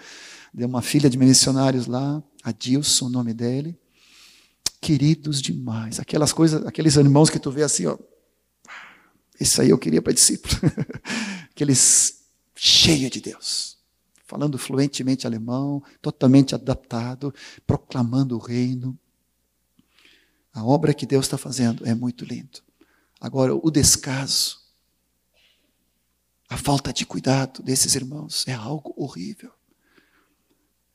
[0.54, 3.78] de uma filha de missionários lá, Adilson, o nome dele.
[4.80, 6.00] Queridos demais.
[6.00, 7.98] Aquelas coisas, aqueles irmãos que tu vê assim, ó.
[9.38, 10.56] Isso aí eu queria para discípulo.
[11.52, 12.22] Aqueles
[12.56, 13.75] cheios de Deus
[14.26, 17.34] falando fluentemente alemão, totalmente adaptado,
[17.66, 18.98] proclamando o reino.
[20.54, 22.64] A obra que Deus está fazendo é muito lindo.
[23.20, 24.60] Agora, o descaso,
[26.50, 29.52] a falta de cuidado desses irmãos é algo horrível.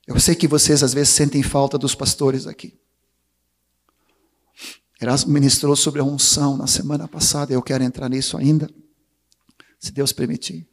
[0.07, 2.79] Eu sei que vocês às vezes sentem falta dos pastores aqui.
[5.01, 8.69] Erasmo ministrou sobre a unção na semana passada, eu quero entrar nisso ainda,
[9.79, 10.69] se Deus permitir.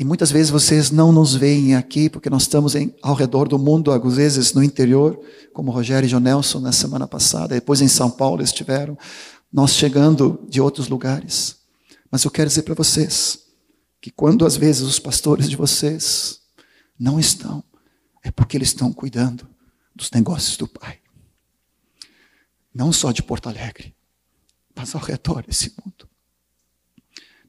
[0.00, 3.58] E muitas vezes vocês não nos veem aqui, porque nós estamos em, ao redor do
[3.58, 5.20] mundo, às vezes no interior,
[5.52, 8.96] como Rogério e John Nelson na semana passada, depois em São Paulo estiveram,
[9.52, 11.56] nós chegando de outros lugares.
[12.10, 13.40] Mas eu quero dizer para vocês
[14.00, 16.40] que quando às vezes os pastores de vocês
[16.98, 17.62] não estão,
[18.24, 19.46] é porque eles estão cuidando
[19.94, 20.98] dos negócios do Pai.
[22.74, 23.94] Não só de Porto Alegre,
[24.74, 26.09] mas ao redor desse mundo.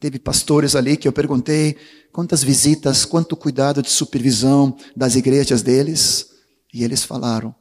[0.02, 1.78] Teve pastores ali que eu perguntei
[2.12, 6.32] quantas visitas, quanto cuidado de supervisão das igrejas deles.
[6.74, 7.54] E eles falaram: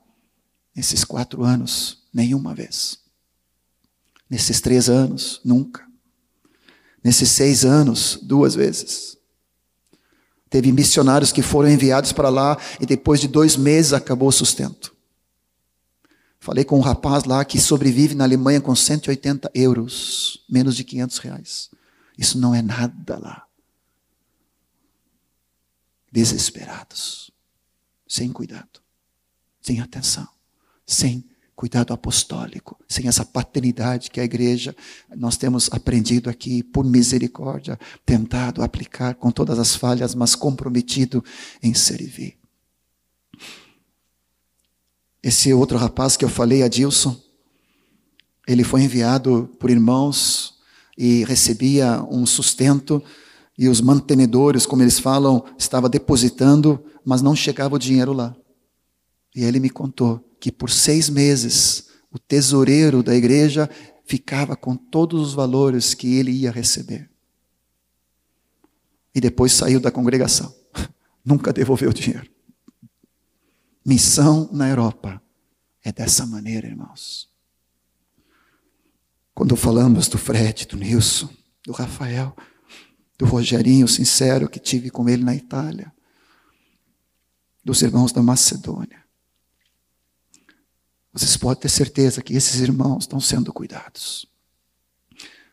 [0.74, 2.98] nesses quatro anos, nenhuma vez.
[4.29, 5.87] Nesses três anos, nunca.
[7.05, 9.18] Nesses seis anos, duas vezes.
[10.48, 14.96] Teve missionários que foram enviados para lá e depois de dois meses acabou o sustento.
[16.38, 21.18] Falei com um rapaz lá que sobrevive na Alemanha com 180 euros, menos de 500
[21.18, 21.79] reais.
[22.20, 23.46] Isso não é nada lá.
[26.12, 27.30] Desesperados,
[28.06, 28.83] sem cuidado,
[29.62, 30.28] sem atenção,
[30.87, 31.24] sem
[31.56, 34.76] cuidado apostólico, sem essa paternidade que a igreja,
[35.16, 41.24] nós temos aprendido aqui, por misericórdia, tentado aplicar com todas as falhas, mas comprometido
[41.62, 42.38] em servir.
[45.22, 47.18] Esse outro rapaz que eu falei, Adilson,
[48.46, 50.60] ele foi enviado por irmãos
[50.96, 53.03] e recebia um sustento
[53.59, 58.35] e os mantenedores, como eles falam, estava depositando, mas não chegava o dinheiro lá.
[59.35, 63.68] E ele me contou que por seis meses o tesoureiro da igreja
[64.05, 67.11] ficava com todos os valores que ele ia receber.
[69.14, 70.55] E depois saiu da congregação.
[71.24, 72.29] Nunca devolveu o dinheiro.
[73.85, 75.22] Missão na Europa
[75.85, 77.29] é dessa maneira, irmãos.
[79.40, 81.26] Quando falamos do Fred, do Nilson,
[81.64, 82.37] do Rafael,
[83.16, 85.90] do Rogerinho sincero que tive com ele na Itália,
[87.64, 89.03] dos irmãos da Macedônia.
[91.11, 94.26] Vocês podem ter certeza que esses irmãos estão sendo cuidados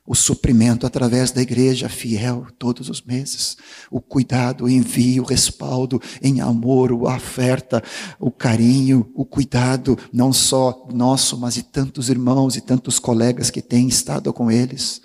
[0.07, 3.57] o suprimento através da igreja fiel todos os meses,
[3.91, 7.83] o cuidado, o envio, o respaldo em amor, a oferta,
[8.17, 13.61] o carinho, o cuidado, não só nosso, mas de tantos irmãos e tantos colegas que
[13.61, 15.01] têm estado com eles.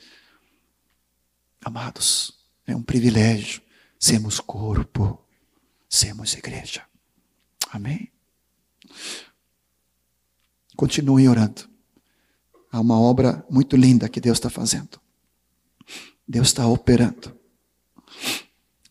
[1.61, 2.33] Amados,
[2.65, 3.61] é um privilégio
[4.03, 5.25] sermos corpo,
[5.89, 6.85] sermos igreja.
[7.71, 8.11] Amém?
[10.77, 11.72] Continue orando.
[12.73, 14.99] Há uma obra muito linda que Deus está fazendo.
[16.27, 17.31] Deus está operando.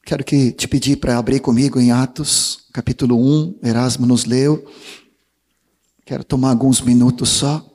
[0.05, 4.63] Quero que te pedir para abrir comigo em Atos, capítulo 1, Erasmo nos leu.
[6.05, 7.65] Quero tomar alguns minutos só.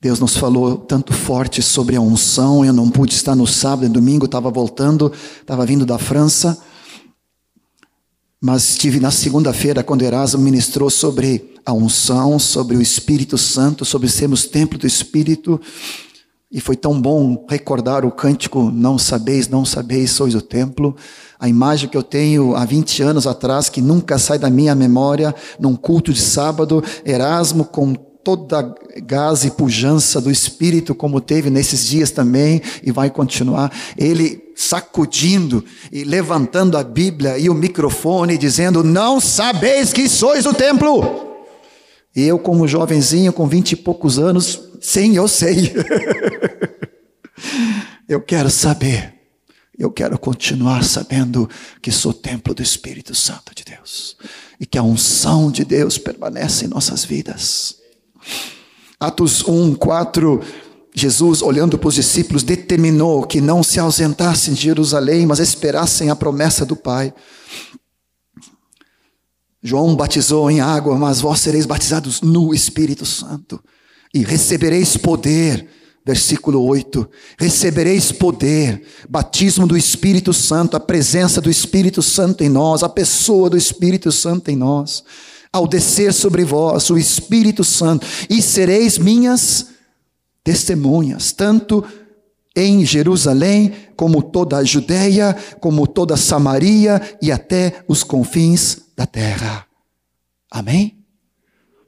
[0.00, 2.64] Deus nos falou tanto forte sobre a unção.
[2.64, 6.60] Eu não pude estar no sábado e domingo, estava voltando, estava vindo da França.
[8.40, 14.08] Mas estive na segunda-feira, quando Erasmo ministrou sobre a unção, sobre o Espírito Santo, sobre
[14.08, 15.60] sermos templo do Espírito.
[16.50, 20.96] E foi tão bom recordar o cântico Não sabeis, não sabeis, sois o templo.
[21.38, 25.34] A imagem que eu tenho há 20 anos atrás, que nunca sai da minha memória,
[25.58, 27.94] num culto de sábado, Erasmo com
[28.28, 28.74] toda
[29.06, 33.72] gás e pujança do Espírito, como teve nesses dias também, e vai continuar.
[33.96, 40.52] Ele sacudindo e levantando a Bíblia e o microfone, dizendo: Não sabeis que sois o
[40.52, 41.38] templo.
[42.14, 45.72] E eu, como jovenzinho, com vinte e poucos anos, sim, eu sei.
[48.06, 49.14] eu quero saber.
[49.78, 51.48] Eu quero continuar sabendo
[51.80, 54.16] que sou templo do Espírito Santo de Deus
[54.60, 57.78] e que a unção de Deus permanece em nossas vidas.
[58.98, 60.40] Atos 1, 4.
[60.94, 66.16] Jesus, olhando para os discípulos, determinou que não se ausentassem de Jerusalém, mas esperassem a
[66.16, 67.14] promessa do Pai.
[69.62, 73.62] João batizou em água, mas vós sereis batizados no Espírito Santo
[74.14, 75.68] e recebereis poder.
[76.06, 82.82] Versículo 8: Recebereis poder, batismo do Espírito Santo, a presença do Espírito Santo em nós,
[82.82, 85.04] a pessoa do Espírito Santo em nós,
[85.52, 89.68] ao descer sobre vós o Espírito Santo, e sereis minhas
[90.44, 91.84] testemunhas, tanto
[92.56, 99.06] em Jerusalém, como toda a Judéia, como toda a Samaria e até os confins da
[99.06, 99.66] terra.
[100.50, 100.98] Amém?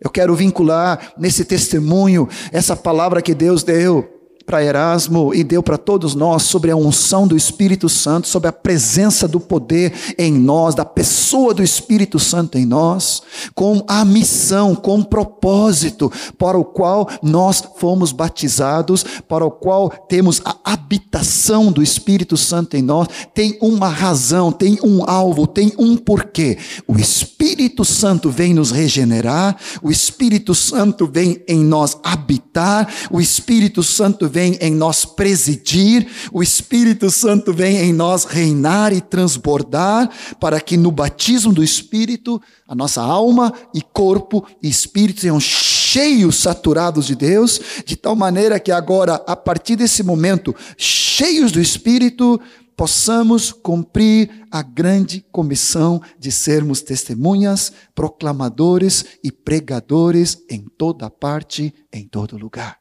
[0.01, 4.20] Eu quero vincular nesse testemunho essa palavra que Deus deu
[4.51, 8.53] para Erasmo e deu para todos nós sobre a unção do Espírito Santo, sobre a
[8.53, 13.23] presença do poder em nós, da pessoa do Espírito Santo em nós,
[13.55, 19.89] com a missão, com o propósito para o qual nós fomos batizados, para o qual
[19.89, 25.73] temos a habitação do Espírito Santo em nós, tem uma razão, tem um alvo, tem
[25.79, 26.59] um porquê.
[26.89, 33.85] O Espírito Santo vem nos regenerar, o Espírito Santo vem em nós habitar, o Espírito
[33.85, 40.09] Santo vem vem em nós presidir, o Espírito Santo vem em nós reinar e transbordar,
[40.41, 46.37] para que no batismo do Espírito, a nossa alma e corpo e espírito sejam cheios,
[46.37, 52.41] saturados de Deus, de tal maneira que agora, a partir desse momento, cheios do Espírito,
[52.75, 62.07] possamos cumprir a grande comissão de sermos testemunhas, proclamadores e pregadores em toda parte, em
[62.07, 62.79] todo lugar.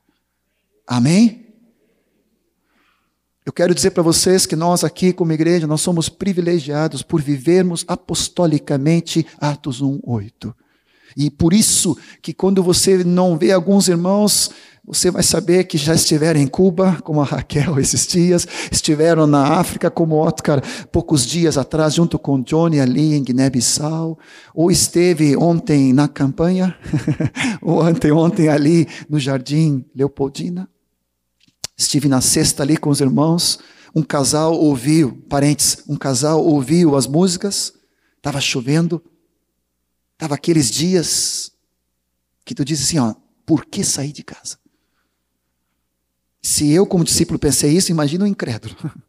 [0.88, 1.49] Amém?
[3.50, 7.84] Eu quero dizer para vocês que nós aqui, como igreja, nós somos privilegiados por vivermos
[7.88, 10.54] apostolicamente Atos 1:8.
[11.18, 14.52] E por isso que quando você não vê alguns irmãos,
[14.86, 19.56] você vai saber que já estiveram em Cuba, como a Raquel esses dias, estiveram na
[19.56, 24.16] África, como Otcar, poucos dias atrás, junto com Johnny ali em Guiné-Bissau,
[24.54, 26.78] ou esteve ontem na campanha,
[27.64, 30.70] ou anteontem ali no Jardim Leopoldina.
[31.80, 33.58] Estive na sexta ali com os irmãos.
[33.96, 37.72] Um casal ouviu, parentes, um casal ouviu as músicas.
[38.18, 39.02] Estava chovendo.
[40.12, 41.54] Estava aqueles dias
[42.44, 43.16] que tu diz assim, ó,
[43.46, 44.58] por que sair de casa?
[46.42, 48.76] Se eu, como discípulo, pensei isso, imagina um incrédulo.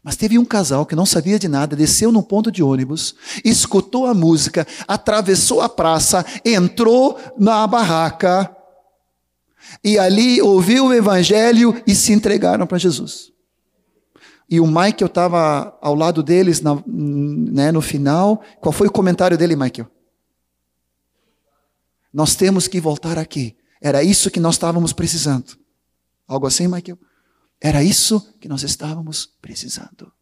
[0.00, 4.06] Mas teve um casal que não sabia de nada, desceu num ponto de ônibus, escutou
[4.06, 8.56] a música, atravessou a praça, entrou na barraca,
[9.82, 13.32] e ali ouviu o evangelho e se entregaram para Jesus.
[14.48, 18.42] E o Michael estava ao lado deles na, né, no final.
[18.60, 19.90] Qual foi o comentário dele, Michael?
[22.12, 23.56] Nós temos que voltar aqui.
[23.80, 25.56] Era isso que nós estávamos precisando.
[26.28, 26.98] Algo assim, Michael?
[27.60, 30.12] Era isso que nós estávamos precisando.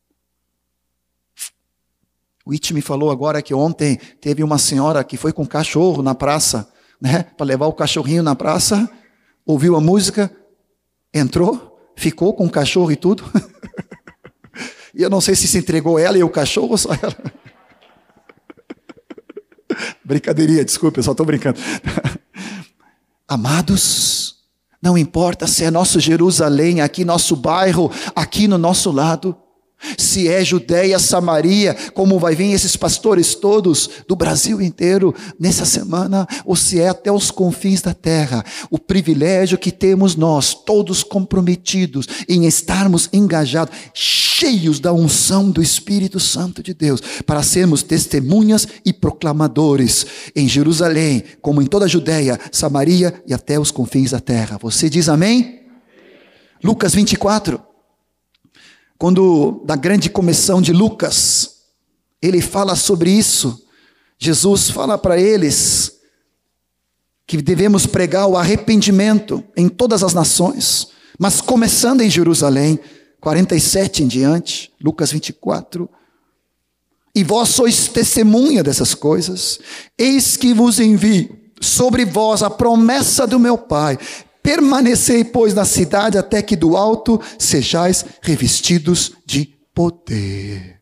[2.47, 6.03] O It me falou agora que ontem teve uma senhora que foi com um cachorro
[6.03, 8.89] na praça, né, para levar o cachorrinho na praça
[9.51, 10.31] ouviu a música,
[11.13, 13.25] entrou, ficou com o cachorro e tudo.
[14.95, 17.17] e eu não sei se se entregou ela e o cachorro ou só ela.
[20.05, 21.59] Brincadeirinha, desculpa, eu só estou brincando.
[23.27, 24.37] Amados,
[24.83, 29.37] não importa se é nosso Jerusalém, aqui nosso bairro, aqui no nosso lado,
[29.97, 36.26] Se é Judéia, Samaria, como vai vir esses pastores todos do Brasil inteiro nessa semana,
[36.45, 42.07] ou se é até os confins da terra, o privilégio que temos nós, todos comprometidos
[42.28, 48.93] em estarmos engajados, cheios da unção do Espírito Santo de Deus, para sermos testemunhas e
[48.93, 54.59] proclamadores em Jerusalém, como em toda a Judéia, Samaria e até os confins da terra.
[54.61, 55.61] Você diz amém?
[56.62, 57.70] Lucas 24
[59.01, 61.63] quando da grande comissão de Lucas,
[62.21, 63.65] ele fala sobre isso.
[64.19, 65.99] Jesus fala para eles
[67.27, 70.89] que devemos pregar o arrependimento em todas as nações,
[71.19, 72.79] mas começando em Jerusalém,
[73.23, 75.89] 47 em diante, Lucas 24.
[77.15, 79.61] E vós sois testemunha dessas coisas,
[79.97, 83.99] eis que vos envio sobre vós a promessa do meu Pai.
[84.43, 90.80] Permanecei, pois, na cidade até que do alto sejais revestidos de poder.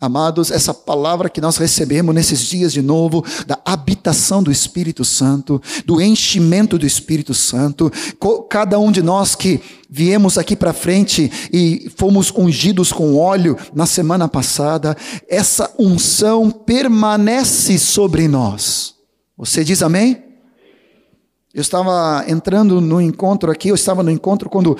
[0.00, 5.60] Amados, essa palavra que nós recebemos nesses dias de novo, da habitação do Espírito Santo,
[5.84, 7.92] do enchimento do Espírito Santo,
[8.48, 9.60] cada um de nós que
[9.90, 14.96] viemos aqui para frente e fomos ungidos com óleo na semana passada,
[15.28, 18.94] essa unção permanece sobre nós.
[19.36, 20.29] Você diz amém?
[21.52, 24.78] Eu estava entrando no encontro aqui, eu estava no encontro quando,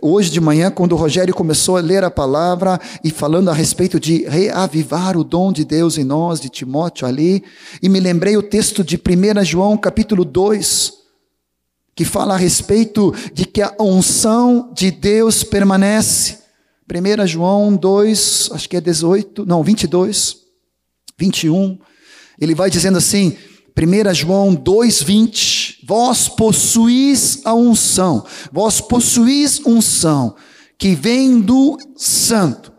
[0.00, 4.00] hoje de manhã, quando o Rogério começou a ler a palavra e falando a respeito
[4.00, 7.44] de reavivar o dom de Deus em nós, de Timóteo ali,
[7.82, 10.94] e me lembrei o texto de 1 João capítulo 2,
[11.94, 16.38] que fala a respeito de que a unção de Deus permanece.
[16.90, 20.38] 1 João 2, acho que é 18, não, 22,
[21.18, 21.78] 21,
[22.40, 23.36] ele vai dizendo assim,
[23.78, 30.34] 1 João 2,20: Vós possuís a unção, vós possuís unção
[30.78, 32.72] que vem do Santo,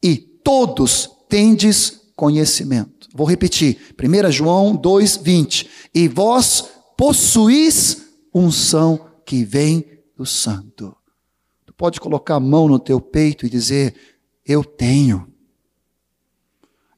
[0.00, 3.08] e todos tendes conhecimento.
[3.12, 6.64] Vou repetir, 1 João 2,20: E vós
[6.96, 8.02] possuís
[8.32, 9.84] unção que vem
[10.16, 10.96] do Santo.
[11.66, 13.92] Tu pode colocar a mão no teu peito e dizer:
[14.46, 15.26] Eu tenho,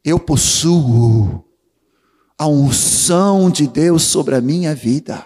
[0.05, 1.46] eu possuo
[2.39, 5.25] a unção de Deus sobre a minha vida,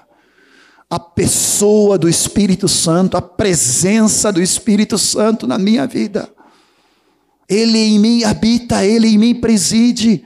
[0.89, 6.33] a pessoa do Espírito Santo, a presença do Espírito Santo na minha vida.
[7.49, 10.25] Ele em mim habita, ele em mim preside.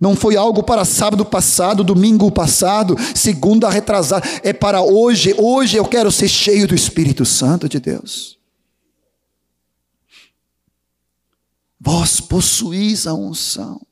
[0.00, 5.34] Não foi algo para sábado passado, domingo passado, segunda retrasada, é para hoje.
[5.38, 8.36] Hoje eu quero ser cheio do Espírito Santo de Deus.
[11.80, 13.85] Vós possuís a unção.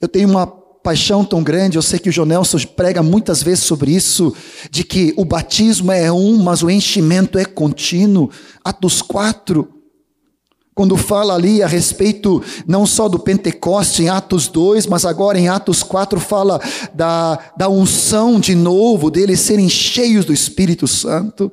[0.00, 3.64] Eu tenho uma paixão tão grande, eu sei que o João Nelson prega muitas vezes
[3.64, 4.34] sobre isso,
[4.70, 8.30] de que o batismo é um, mas o enchimento é contínuo.
[8.64, 9.68] Atos 4,
[10.74, 15.48] quando fala ali a respeito não só do Pentecoste em Atos 2, mas agora em
[15.48, 16.60] Atos 4 fala
[16.94, 21.52] da, da unção de novo, deles serem cheios do Espírito Santo.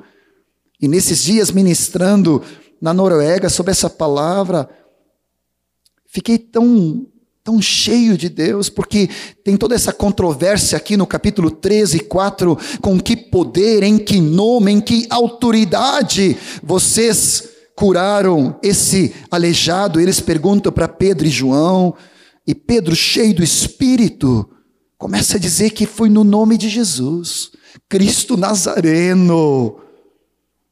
[0.79, 2.43] E nesses dias ministrando
[2.79, 4.69] na Noruega sobre essa palavra,
[6.05, 7.07] fiquei tão
[7.45, 9.07] tão cheio de Deus, porque
[9.43, 14.71] tem toda essa controvérsia aqui no capítulo 13, 4, com que poder, em que nome,
[14.71, 20.01] em que autoridade vocês curaram esse aleijado.
[20.01, 21.93] Eles perguntam para Pedro e João,
[22.47, 24.49] e Pedro, cheio do Espírito,
[24.97, 27.51] começa a dizer que foi no nome de Jesus,
[27.87, 29.84] Cristo Nazareno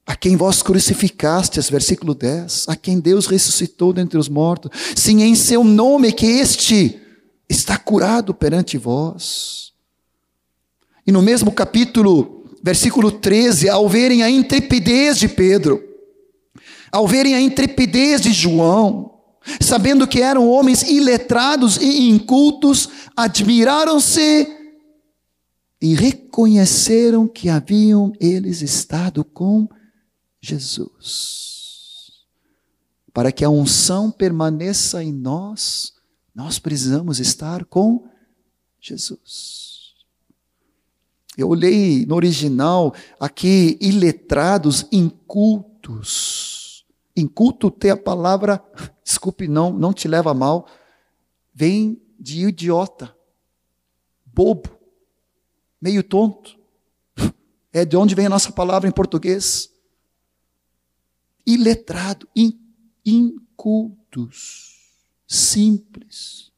[0.06, 5.34] a quem vós crucificastes, versículo 10, a quem Deus ressuscitou dentre os mortos, sim, em
[5.34, 7.00] seu nome que este
[7.50, 9.72] está curado perante vós.
[11.08, 15.82] E no mesmo capítulo, versículo 13, ao verem a intrepidez de Pedro,
[16.92, 19.14] ao verem a intrepidez de João,
[19.60, 24.48] sabendo que eram homens iletrados e incultos, admiraram-se
[25.82, 29.68] e reconheceram que haviam eles estado com
[30.44, 32.12] Jesus.
[33.14, 35.94] Para que a unção permaneça em nós,
[36.36, 38.06] nós precisamos estar com
[38.82, 39.94] Jesus.
[41.38, 46.86] Eu olhei no original aqui, iletrados, incultos.
[47.16, 48.62] Inculto tem a palavra,
[49.02, 50.68] desculpe, não, não te leva mal,
[51.54, 53.16] vem de idiota,
[54.26, 54.70] bobo,
[55.82, 56.60] meio tonto.
[57.76, 59.73] É de onde vem a nossa palavra em português
[61.46, 62.54] iletrado, in,
[63.06, 64.72] incultos,
[65.28, 66.52] simples.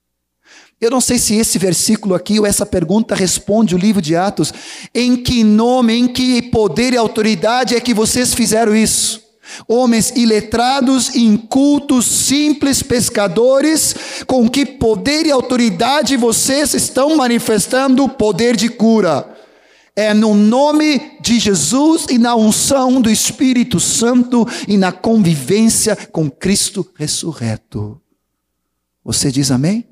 [0.80, 4.54] Eu não sei se esse versículo aqui ou essa pergunta responde o livro de Atos.
[4.94, 9.24] Em que nome, em que poder e autoridade é que vocês fizeram isso?
[9.68, 13.96] Homens iletrados, incultos, simples pescadores,
[14.28, 19.35] com que poder e autoridade vocês estão manifestando o poder de cura.
[19.96, 26.30] É no nome de Jesus e na unção do Espírito Santo e na convivência com
[26.30, 28.02] Cristo ressurreto.
[29.04, 29.88] Você diz amém?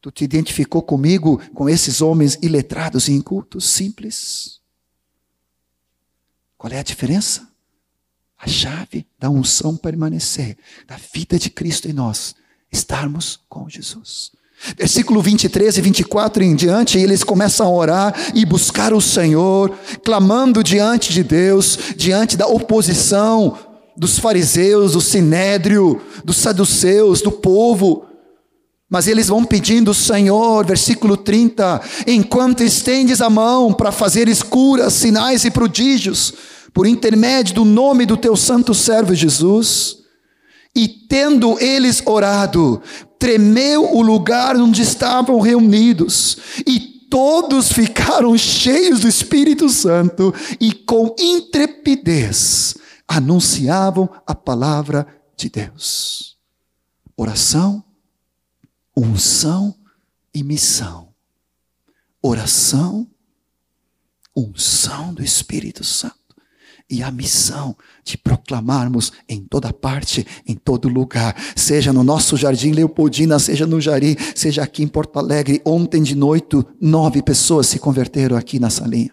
[0.00, 4.60] Tu te identificou comigo com esses homens iletrados e incultos, simples?
[6.58, 7.50] Qual é a diferença?
[8.36, 12.34] A chave da unção permanecer, da vida de Cristo em nós,
[12.70, 14.32] estarmos com Jesus.
[14.76, 19.72] Versículo 23 e 24 em diante, eles começam a orar e buscar o Senhor,
[20.04, 23.56] clamando diante de Deus, diante da oposição
[23.96, 28.04] dos fariseus, do sinédrio, dos saduceus, do povo.
[28.88, 35.44] Mas eles vão pedindo, Senhor, versículo 30, enquanto estendes a mão para fazer escuras, sinais
[35.44, 36.34] e prodígios,
[36.72, 39.99] por intermédio do nome do teu santo servo Jesus,
[40.74, 42.82] e tendo eles orado,
[43.18, 51.14] tremeu o lugar onde estavam reunidos, e todos ficaram cheios do Espírito Santo e com
[51.18, 52.76] intrepidez
[53.08, 55.06] anunciavam a palavra
[55.36, 56.36] de Deus.
[57.16, 57.84] Oração
[59.00, 59.74] unção
[60.34, 61.14] e missão.
[62.22, 63.10] Oração,
[64.36, 66.19] unção do Espírito Santo
[66.90, 72.72] e a missão de proclamarmos em toda parte, em todo lugar, seja no nosso jardim
[72.72, 75.62] Leopoldina, seja no Jari, seja aqui em Porto Alegre.
[75.64, 79.12] Ontem de noite, nove pessoas se converteram aqui na salinha.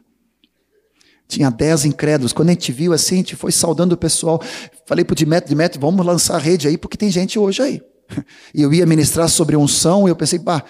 [1.28, 2.34] Tinha dez incrédulos.
[2.34, 4.42] Quando a gente viu assim, a gente foi saudando o pessoal.
[4.86, 7.82] Falei para o Dimetri, Dimetri, vamos lançar a rede aí, porque tem gente hoje aí.
[8.56, 10.64] E eu ia ministrar sobre unção, e eu pensei, pá,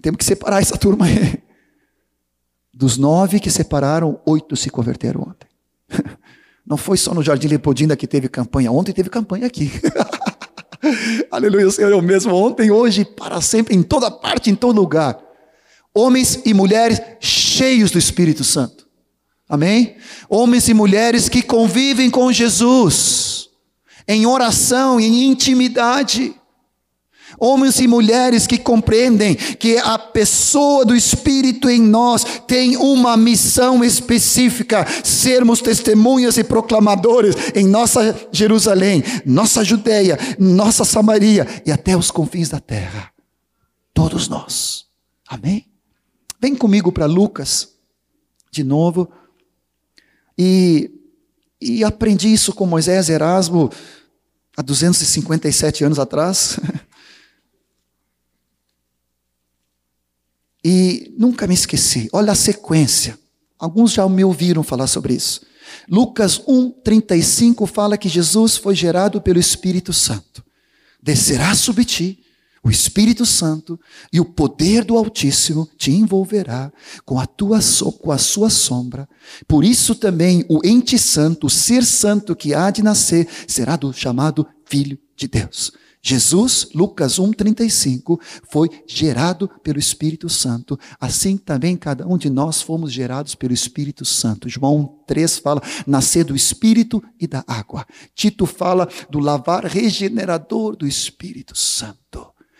[0.00, 1.42] temos que separar essa turma aí.
[2.72, 5.48] Dos nove que separaram, oito se converteram ontem.
[6.68, 9.72] Não foi só no Jardim Leopoldina que teve campanha, ontem teve campanha aqui.
[11.32, 14.78] Aleluia, o Senhor é o mesmo ontem, hoje, para sempre, em toda parte, em todo
[14.78, 15.18] lugar.
[15.94, 18.86] Homens e mulheres cheios do Espírito Santo.
[19.48, 19.96] Amém?
[20.28, 23.48] Homens e mulheres que convivem com Jesus,
[24.06, 26.37] em oração, em intimidade.
[27.38, 33.84] Homens e mulheres que compreendem que a pessoa do Espírito em nós tem uma missão
[33.84, 42.10] específica: sermos testemunhas e proclamadores em nossa Jerusalém, nossa Judéia, nossa Samaria e até os
[42.10, 43.10] confins da terra.
[43.94, 44.86] Todos nós.
[45.28, 45.66] Amém?
[46.40, 47.68] Vem comigo para Lucas,
[48.50, 49.10] de novo.
[50.36, 50.90] E,
[51.60, 53.70] e aprendi isso com Moisés Erasmo
[54.56, 56.58] há 257 anos atrás.
[60.70, 62.10] E nunca me esqueci.
[62.12, 63.18] Olha a sequência.
[63.58, 65.40] Alguns já me ouviram falar sobre isso.
[65.88, 70.44] Lucas 1:35 fala que Jesus foi gerado pelo Espírito Santo.
[71.02, 72.18] Descerá sobre ti
[72.62, 73.80] o Espírito Santo
[74.12, 76.70] e o poder do Altíssimo te envolverá
[77.06, 77.60] com a tua
[78.02, 79.08] com a sua sombra.
[79.46, 83.90] Por isso também o ente santo, o ser santo que há de nascer, será do
[83.90, 85.72] chamado filho de Deus.
[86.00, 88.20] Jesus, Lucas 1,35,
[88.50, 90.78] foi gerado pelo Espírito Santo.
[91.00, 94.48] Assim também cada um de nós fomos gerados pelo Espírito Santo.
[94.48, 97.86] João 3 fala, nascer do Espírito e da água.
[98.14, 101.98] Tito fala do lavar regenerador do Espírito Santo.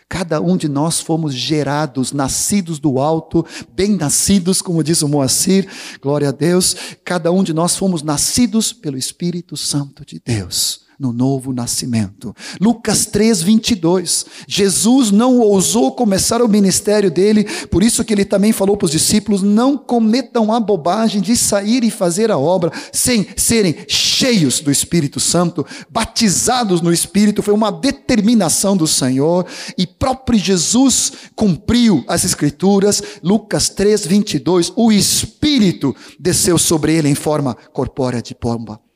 [0.09, 5.69] Cada um de nós fomos gerados, nascidos do alto, bem nascidos, como diz o Moacir,
[6.01, 6.75] glória a Deus.
[7.05, 12.35] Cada um de nós fomos nascidos pelo Espírito Santo de Deus no novo nascimento.
[12.61, 14.27] Lucas 3, 22.
[14.49, 18.91] Jesus não ousou começar o ministério dele, por isso que ele também falou para os
[18.91, 24.71] discípulos: não cometam a bobagem de sair e fazer a obra sem serem cheios do
[24.71, 27.43] Espírito Santo, batizados no Espírito.
[27.43, 29.47] Foi uma determinação do Senhor
[29.77, 33.03] e próprio Jesus cumpriu as Escrituras.
[33.23, 34.73] Lucas 3, 22.
[34.75, 38.88] O Espírito desceu sobre ele em forma corpórea de pomba.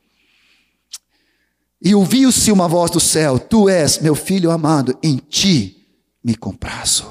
[1.83, 5.85] E ouviu-se uma voz do céu: Tu és meu filho amado, em ti
[6.23, 7.05] me comprazo.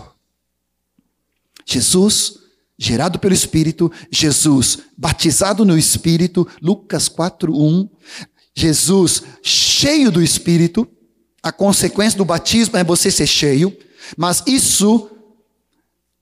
[1.66, 2.38] Jesus,
[2.78, 7.88] gerado pelo Espírito, Jesus, batizado no Espírito, Lucas 4:1.
[8.54, 10.88] Jesus, cheio do Espírito,
[11.42, 13.76] a consequência do batismo é você ser cheio,
[14.16, 15.10] mas isso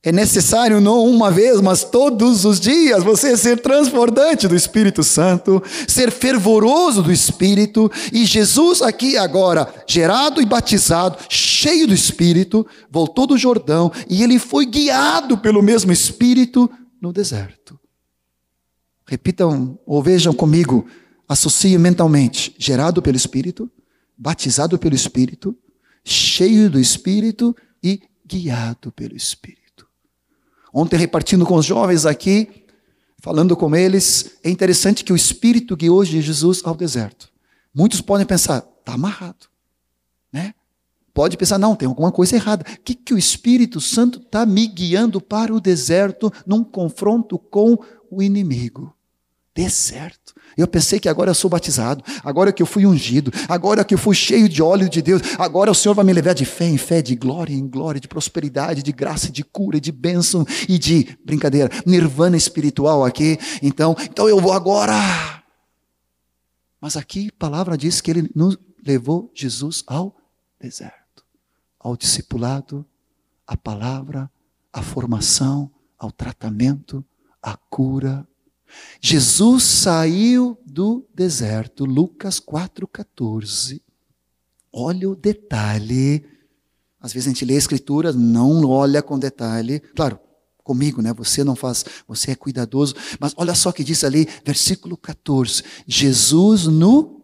[0.02, 5.62] é necessário não uma vez, mas todos os dias você ser transbordante do Espírito Santo,
[5.86, 13.26] ser fervoroso do Espírito, e Jesus aqui agora, gerado e batizado, cheio do Espírito, voltou
[13.26, 16.70] do Jordão e ele foi guiado pelo mesmo Espírito
[17.00, 17.78] no deserto.
[19.06, 20.86] Repitam ou vejam comigo
[21.28, 23.70] associe mentalmente gerado pelo Espírito,
[24.16, 25.54] batizado pelo Espírito,
[26.02, 29.59] cheio do Espírito e guiado pelo Espírito.
[30.72, 32.64] Ontem, repartindo com os jovens aqui,
[33.18, 37.30] falando com eles, é interessante que o Espírito guiou Jesus ao deserto.
[37.74, 39.46] Muitos podem pensar, está amarrado,
[40.32, 40.54] né?
[41.12, 42.64] Pode pensar, não, tem alguma coisa errada.
[42.64, 47.78] O que, que o Espírito Santo está me guiando para o deserto num confronto com
[48.10, 48.94] o inimigo?
[49.54, 50.19] Deserto.
[50.56, 53.98] Eu pensei que agora eu sou batizado, agora que eu fui ungido, agora que eu
[53.98, 56.76] fui cheio de óleo de Deus, agora o Senhor vai me levar de fé em
[56.76, 61.18] fé, de glória em glória, de prosperidade, de graça, de cura, de bênção e de
[61.24, 63.38] brincadeira, nirvana espiritual aqui.
[63.62, 64.94] Então, então eu vou agora.
[66.80, 70.16] Mas aqui a palavra diz que ele nos levou Jesus ao
[70.58, 71.24] deserto,
[71.78, 72.86] ao discipulado,
[73.46, 74.30] à palavra,
[74.72, 77.04] à formação, ao tratamento,
[77.42, 78.26] à cura,
[79.00, 83.80] Jesus saiu do deserto, Lucas 4,14.
[84.72, 86.24] Olha o detalhe.
[87.00, 89.80] Às vezes a gente lê a escritura, não olha com detalhe.
[89.80, 90.18] Claro,
[90.62, 91.12] comigo, né?
[91.14, 92.94] Você não faz, você é cuidadoso.
[93.18, 95.62] Mas olha só o que diz ali, versículo 14.
[95.86, 97.22] Jesus no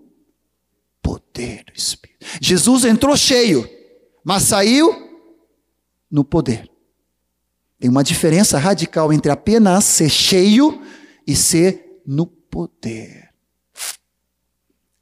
[1.03, 2.26] poder do Espírito.
[2.40, 3.68] Jesus entrou cheio,
[4.24, 4.92] mas saiu
[6.11, 6.68] no poder.
[7.78, 10.82] Tem uma diferença radical entre apenas ser cheio
[11.26, 13.30] e ser no poder.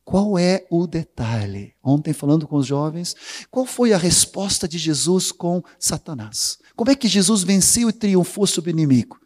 [0.05, 1.75] Qual é o detalhe?
[1.83, 3.17] Ontem, falando com os jovens,
[3.51, 6.59] qual foi a resposta de Jesus com Satanás?
[6.77, 9.19] Como é que Jesus venceu e triunfou sobre o inimigo?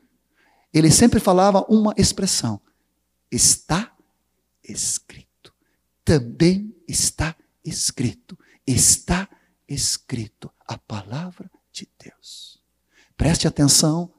[0.73, 2.61] Ele sempre falava uma expressão:
[3.31, 3.93] está
[4.63, 5.53] escrito.
[6.05, 7.35] Também está
[7.65, 8.39] escrito.
[8.67, 9.29] Está
[9.69, 12.61] escrito a palavra de Deus.
[13.17, 14.13] Preste atenção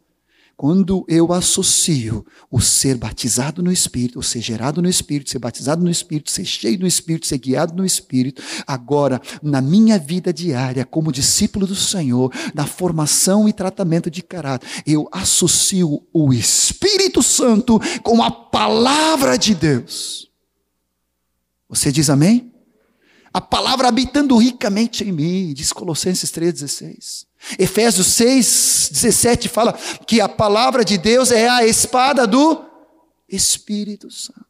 [0.60, 5.82] quando eu associo o ser batizado no Espírito, o ser gerado no Espírito, ser batizado
[5.82, 10.84] no Espírito, ser cheio do Espírito, ser guiado no Espírito, agora, na minha vida diária,
[10.84, 17.80] como discípulo do Senhor, na formação e tratamento de caráter, eu associo o Espírito Santo
[18.03, 20.30] com a palavra de Deus.
[21.70, 22.49] Você diz amém?
[23.34, 27.25] A palavra habitando ricamente em mim, diz Colossenses 3,16.
[27.57, 29.73] Efésios 6, 17 fala
[30.05, 32.65] que a palavra de Deus é a espada do
[33.27, 34.49] Espírito Santo.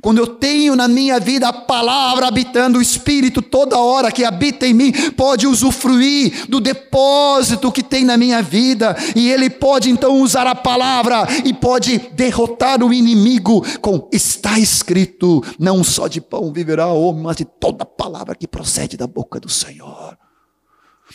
[0.00, 4.66] Quando eu tenho na minha vida a palavra habitando, o Espírito toda hora que habita
[4.66, 10.20] em mim pode usufruir do depósito que tem na minha vida, e ele pode então
[10.20, 16.52] usar a palavra e pode derrotar o inimigo com está escrito: não só de pão
[16.52, 20.16] viverá o homem, mas de toda palavra que procede da boca do Senhor.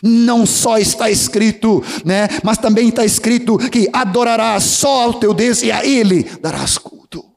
[0.01, 5.62] Não só está escrito, né, mas também está escrito que adorarás só ao teu Deus
[5.62, 7.30] e a Ele darás culto.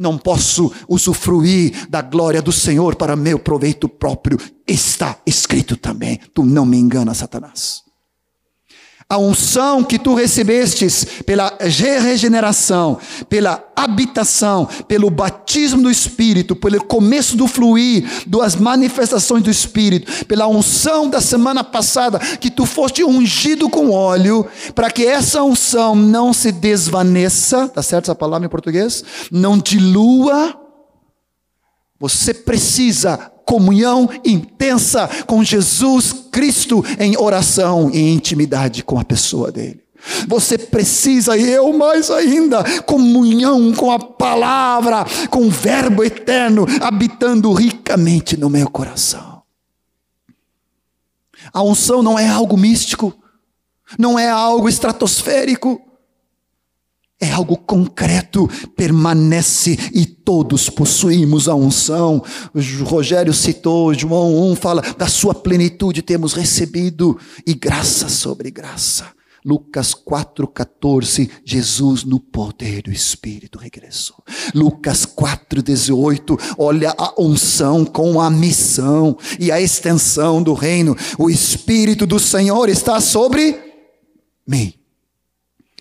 [0.00, 4.38] Não posso usufruir da glória do Senhor para meu proveito próprio.
[4.66, 6.18] Está escrito também.
[6.32, 7.89] Tu não me enganas, Satanás
[9.10, 12.96] a unção que tu recebestes pela regeneração,
[13.28, 20.46] pela habitação, pelo batismo do Espírito, pelo começo do fluir das manifestações do Espírito, pela
[20.46, 24.46] unção da semana passada, que tu foste ungido com óleo,
[24.76, 29.02] para que essa unção não se desvaneça, tá certo essa palavra em português?
[29.28, 30.59] Não dilua.
[32.00, 39.84] Você precisa comunhão intensa com Jesus Cristo em oração e intimidade com a pessoa dele.
[40.26, 47.52] Você precisa, e eu mais ainda, comunhão com a palavra, com o Verbo eterno habitando
[47.52, 49.42] ricamente no meu coração.
[51.52, 53.12] A unção não é algo místico,
[53.98, 55.82] não é algo estratosférico,
[57.20, 62.24] é algo concreto, permanece e todos possuímos a unção.
[62.54, 69.06] O Rogério citou, João 1 fala, da sua plenitude temos recebido e graça sobre graça.
[69.44, 74.22] Lucas 4,14, Jesus no poder do Espírito regressou.
[74.54, 80.96] Lucas 4,18, olha a unção com a missão e a extensão do reino.
[81.18, 83.58] O Espírito do Senhor está sobre
[84.46, 84.74] mim.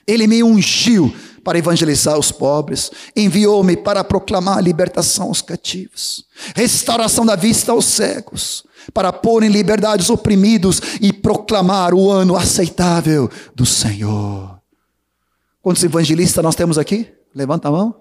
[0.07, 6.25] Ele me ungiu para evangelizar os pobres, enviou-me para proclamar a libertação aos cativos,
[6.55, 8.63] restauração da vista aos cegos,
[8.93, 14.59] para pôr em liberdade os oprimidos e proclamar o ano aceitável do Senhor.
[15.61, 17.07] Quantos evangelistas nós temos aqui?
[17.33, 17.95] Levanta a mão.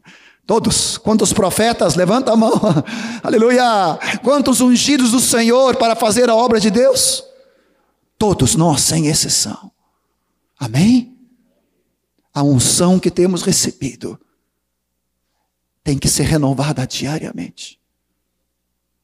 [0.46, 0.98] Todos.
[0.98, 1.94] Quantos profetas?
[1.94, 2.52] Levanta a mão.
[3.22, 3.98] Aleluia.
[4.22, 7.24] Quantos ungidos do Senhor para fazer a obra de Deus?
[8.18, 9.70] Todos nós, sem exceção.
[10.58, 11.13] Amém?
[12.34, 14.18] A unção que temos recebido
[15.84, 17.78] tem que ser renovada diariamente.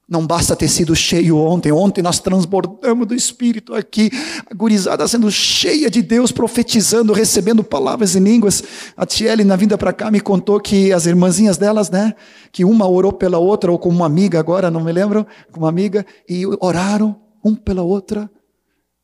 [0.09, 1.70] Não basta ter sido cheio ontem.
[1.70, 4.11] Ontem nós transbordamos do Espírito aqui.
[4.51, 8.64] A gurizada sendo cheia de Deus, profetizando, recebendo palavras em línguas.
[8.97, 12.12] A Tiele, na vinda para cá, me contou que as irmãzinhas delas, né?
[12.51, 15.68] Que uma orou pela outra, ou com uma amiga agora, não me lembro, com uma
[15.68, 17.14] amiga, e oraram
[17.45, 18.28] um pela outra.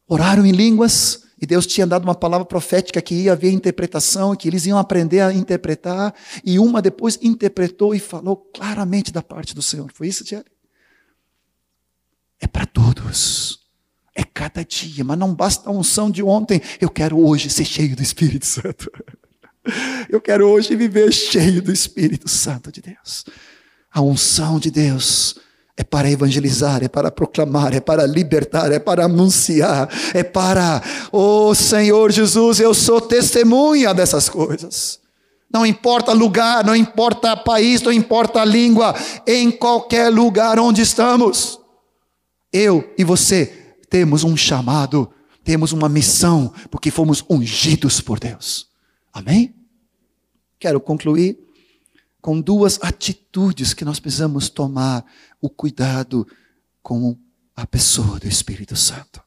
[0.08, 1.25] Oraram em línguas.
[1.46, 5.32] Deus tinha dado uma palavra profética que ia haver interpretação, que eles iam aprender a
[5.32, 6.14] interpretar.
[6.44, 9.90] E uma depois interpretou e falou claramente da parte do Senhor.
[9.92, 10.44] Foi isso, Tiele?
[12.40, 13.60] é para todos.
[14.14, 16.60] É cada dia, mas não basta a unção de ontem.
[16.80, 18.90] Eu quero hoje ser cheio do Espírito Santo.
[20.08, 23.24] Eu quero hoje viver cheio do Espírito Santo de Deus.
[23.92, 25.38] A unção de Deus
[25.76, 31.54] é para evangelizar, é para proclamar, é para libertar, é para anunciar, é para, oh
[31.54, 34.98] Senhor Jesus, eu sou testemunha dessas coisas.
[35.52, 38.94] Não importa lugar, não importa país, não importa língua,
[39.26, 41.60] em qualquer lugar onde estamos.
[42.52, 45.10] Eu e você temos um chamado,
[45.44, 48.66] temos uma missão, porque fomos ungidos por Deus.
[49.12, 49.54] Amém?
[50.58, 51.45] Quero concluir
[52.26, 55.06] com duas atitudes que nós precisamos tomar
[55.40, 56.26] o cuidado
[56.82, 57.16] com
[57.54, 59.22] a pessoa do Espírito Santo.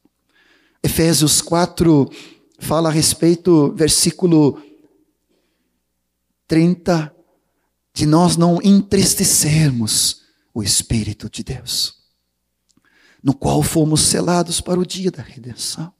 [0.83, 2.11] Efésios 4
[2.59, 4.61] fala a respeito, versículo
[6.45, 7.15] 30,
[7.93, 10.23] de nós não entristecermos
[10.53, 12.03] o Espírito de Deus
[13.23, 15.93] no qual fomos selados para o dia da redenção.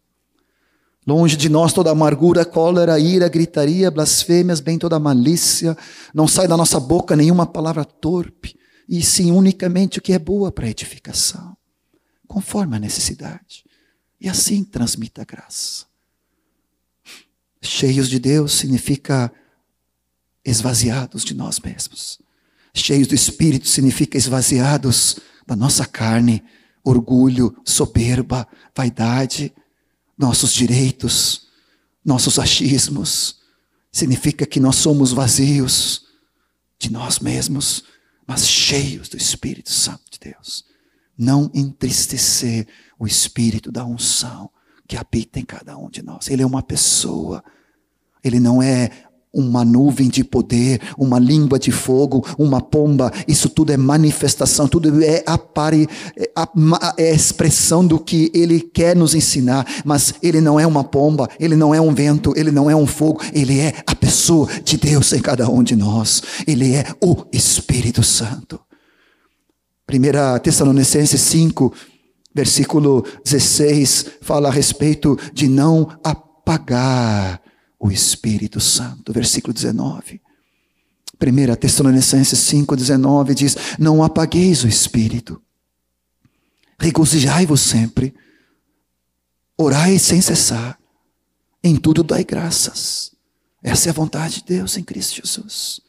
[1.09, 5.75] Longe de nós toda amargura, cólera, ira, gritaria, blasfêmias, bem toda malícia.
[6.13, 8.55] Não sai da nossa boca nenhuma palavra torpe,
[8.87, 11.57] e sim unicamente o que é boa para edificação,
[12.27, 13.65] conforme a necessidade.
[14.21, 15.87] E assim transmita a graça.
[17.59, 19.33] Cheios de Deus significa
[20.45, 22.19] esvaziados de nós mesmos.
[22.71, 26.43] Cheios do Espírito significa esvaziados da nossa carne
[26.83, 29.51] orgulho, soberba, vaidade,
[30.19, 31.47] nossos direitos,
[32.03, 33.39] nossos achismos.
[33.89, 36.05] Significa que nós somos vazios
[36.77, 37.85] de nós mesmos,
[38.27, 40.65] mas cheios do Espírito Santo de Deus.
[41.17, 42.67] Não entristecer
[42.99, 44.51] o Espírito da unção
[44.85, 46.29] que habita em cada um de nós.
[46.29, 47.43] Ele é uma pessoa.
[48.21, 53.71] Ele não é uma nuvem de poder, uma língua de fogo, uma pomba, isso tudo
[53.71, 55.83] é manifestação, tudo é, é,
[56.97, 61.55] é expressão do que ele quer nos ensinar, mas ele não é uma pomba, ele
[61.55, 65.13] não é um vento, ele não é um fogo, ele é a pessoa de Deus
[65.13, 68.59] em cada um de nós, ele é o Espírito Santo.
[69.91, 71.73] 1 Tessalonicenses 5,
[72.33, 77.41] versículo 16, fala a respeito de não apagar
[77.79, 79.13] o Espírito Santo.
[79.13, 80.21] Versículo 19.
[81.21, 85.41] 1 Tessalonicenses 5,19 diz: Não apagueis o Espírito,
[86.79, 88.15] regozijai-vos sempre,
[89.57, 90.79] orai sem cessar,
[91.61, 93.11] em tudo dai graças.
[93.61, 95.81] Essa é a vontade de Deus em Cristo Jesus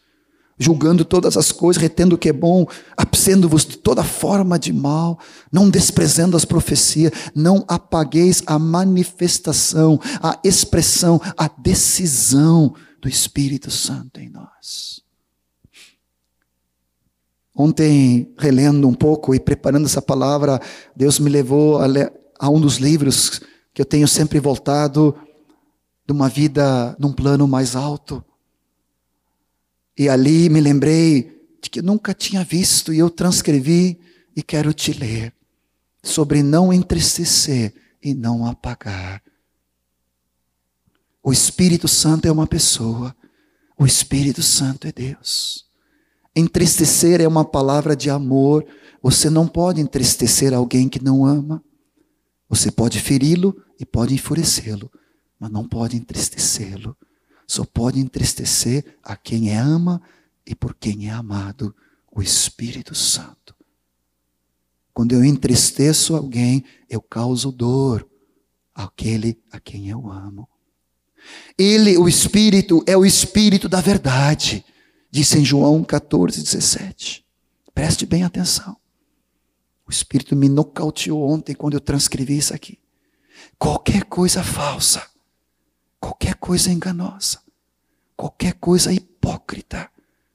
[0.61, 5.19] julgando todas as coisas, retendo o que é bom, absendo-vos de toda forma de mal,
[5.51, 14.21] não desprezando as profecias, não apagueis a manifestação, a expressão, a decisão do Espírito Santo
[14.21, 15.01] em nós.
[17.57, 20.61] Ontem, relendo um pouco e preparando essa palavra,
[20.95, 21.87] Deus me levou a,
[22.39, 23.41] a um dos livros
[23.73, 25.17] que eu tenho sempre voltado
[26.07, 28.23] de uma vida num plano mais alto
[30.01, 34.01] e ali me lembrei de que nunca tinha visto e eu transcrevi
[34.35, 35.31] e quero te ler
[36.03, 39.23] sobre não entristecer e não apagar.
[41.23, 43.15] O Espírito Santo é uma pessoa,
[43.79, 45.67] o Espírito Santo é Deus.
[46.35, 48.65] Entristecer é uma palavra de amor.
[49.03, 51.63] Você não pode entristecer alguém que não ama.
[52.49, 54.91] Você pode feri-lo e pode enfurecê-lo,
[55.39, 56.97] mas não pode entristecê-lo
[57.51, 60.01] só pode entristecer a quem é ama
[60.47, 61.75] e por quem é amado,
[62.09, 63.57] o Espírito Santo.
[64.95, 68.09] Quando eu entristeço alguém, eu causo dor
[68.73, 70.49] àquele a quem eu amo.
[71.59, 74.65] Ele, o Espírito, é o Espírito da verdade,
[75.11, 77.27] disse em João 14, 17.
[77.75, 78.77] Preste bem atenção.
[79.85, 82.79] O Espírito me nocauteou ontem quando eu transcrevi isso aqui.
[83.59, 85.11] Qualquer coisa falsa
[86.01, 87.39] qualquer coisa enganosa,
[88.17, 89.91] qualquer coisa hipócrita,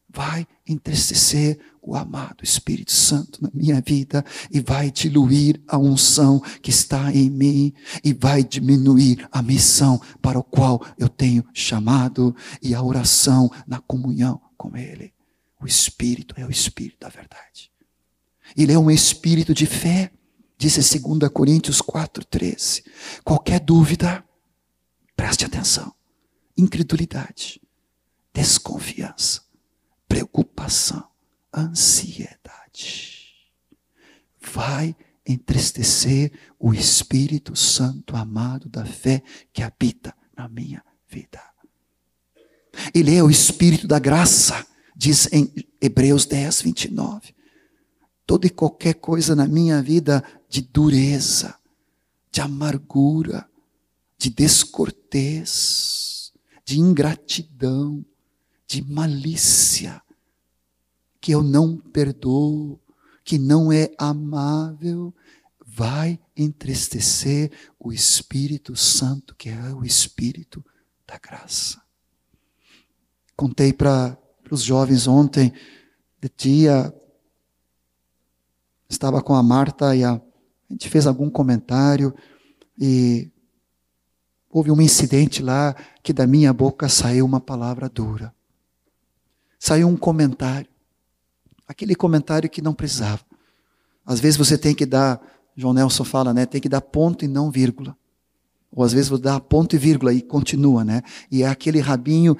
[0.09, 6.69] vai entristecer o amado Espírito Santo na minha vida e vai diluir a unção que
[6.69, 12.73] está em mim e vai diminuir a missão para o qual eu tenho chamado e
[12.73, 15.13] a oração na comunhão com Ele.
[15.59, 17.71] O O Espírito é o Espírito da verdade.
[18.55, 20.11] Ele é um espírito de fé,
[20.57, 22.83] disse 2 Coríntios 4,13.
[23.23, 24.23] Qualquer dúvida,
[25.15, 25.93] preste atenção.
[26.57, 27.61] Incredulidade,
[28.33, 29.41] desconfiança,
[30.07, 31.07] preocupação,
[31.53, 33.33] ansiedade.
[34.39, 34.95] Vai
[35.27, 41.41] entristecer o Espírito Santo amado da fé que habita na minha vida.
[42.93, 45.51] Ele é o Espírito da graça, diz em
[45.81, 47.33] Hebreus 10, 29.
[48.25, 51.55] Toda e qualquer coisa na minha vida de dureza,
[52.31, 53.47] de amargura,
[54.25, 56.33] de descortês,
[56.65, 58.03] de ingratidão,
[58.65, 60.01] de malícia,
[61.21, 62.81] que eu não perdoo,
[63.23, 65.13] que não é amável,
[65.63, 70.65] vai entristecer o Espírito Santo, que é o Espírito
[71.05, 71.79] da graça.
[73.35, 74.17] Contei para
[74.49, 75.53] os jovens ontem,
[76.19, 76.91] de dia,
[78.89, 80.21] estava com a Marta e a, a
[80.71, 82.11] gente fez algum comentário
[82.75, 83.31] e
[84.55, 88.33] houve um incidente lá que da minha boca saiu uma palavra dura.
[89.59, 90.69] Saiu um comentário.
[91.67, 93.19] Aquele comentário que não precisava.
[94.05, 95.21] Às vezes você tem que dar,
[95.57, 96.45] João Nelson fala, né?
[96.45, 97.97] Tem que dar ponto e não vírgula.
[98.71, 101.01] Ou às vezes você dá ponto e vírgula e continua, né?
[101.29, 102.37] E é aquele rabinho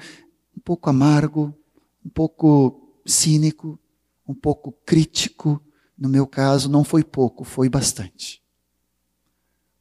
[0.56, 1.54] um pouco amargo,
[2.02, 3.78] um pouco cínico,
[4.26, 5.60] um pouco crítico.
[5.98, 8.42] No meu caso, não foi pouco, foi bastante.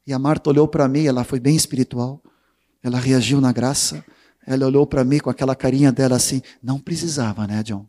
[0.06, 2.22] E a Marta olhou para mim, ela foi bem espiritual,
[2.84, 4.06] ela reagiu na graça,
[4.45, 7.86] ela olhou para mim com aquela carinha dela assim, não precisava, né, John?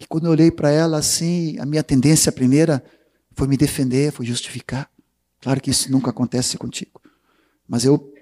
[0.00, 2.82] E quando eu olhei para ela assim, a minha tendência primeira
[3.32, 4.90] foi me defender, foi justificar.
[5.40, 7.00] Claro que isso nunca acontece contigo.
[7.68, 8.12] Mas eu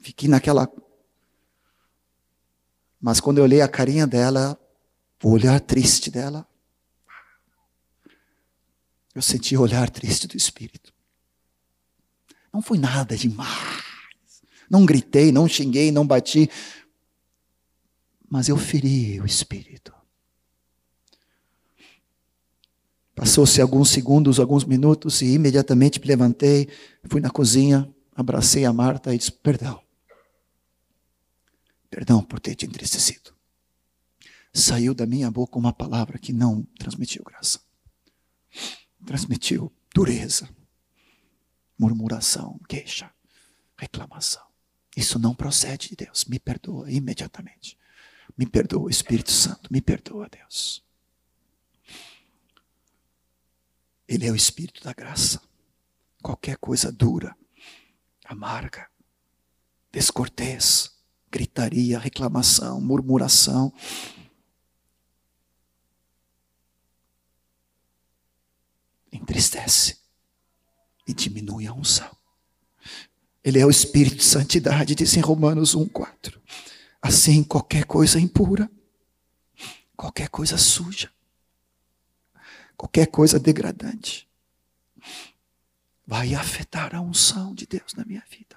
[0.00, 0.68] fiquei naquela.
[3.00, 4.58] Mas quando eu olhei a carinha dela,
[5.22, 6.46] o olhar triste dela,
[9.14, 10.92] eu senti o olhar triste do Espírito.
[12.52, 13.82] Não foi nada demais.
[14.68, 16.50] Não gritei, não xinguei, não bati.
[18.28, 19.92] Mas eu feri o Espírito.
[23.14, 26.68] Passou-se alguns segundos, alguns minutos e imediatamente me levantei,
[27.10, 29.82] fui na cozinha, abracei a Marta e disse: Perdão.
[31.90, 33.34] Perdão por ter te entristecido.
[34.52, 37.60] Saiu da minha boca uma palavra que não transmitiu graça.
[39.04, 40.48] Transmitiu dureza,
[41.78, 43.12] murmuração, queixa,
[43.76, 44.46] reclamação.
[44.96, 46.24] Isso não procede de Deus.
[46.24, 47.78] Me perdoa imediatamente.
[48.36, 49.72] Me perdoa, Espírito Santo.
[49.72, 50.84] Me perdoa, Deus.
[54.06, 55.40] Ele é o Espírito da graça.
[56.22, 57.36] Qualquer coisa dura,
[58.24, 58.88] amarga,
[59.90, 60.92] descortês,
[61.30, 63.72] gritaria, reclamação, murmuração.
[69.12, 69.98] Entristece
[71.06, 72.10] e diminui a unção.
[73.44, 76.40] Ele é o Espírito de santidade, diz em Romanos 1,4.
[77.00, 78.70] Assim, qualquer coisa impura,
[79.96, 81.12] qualquer coisa suja,
[82.76, 84.28] qualquer coisa degradante,
[86.06, 88.56] vai afetar a unção de Deus na minha vida.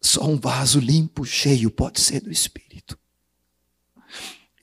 [0.00, 2.98] Só um vaso limpo, cheio, pode ser do Espírito.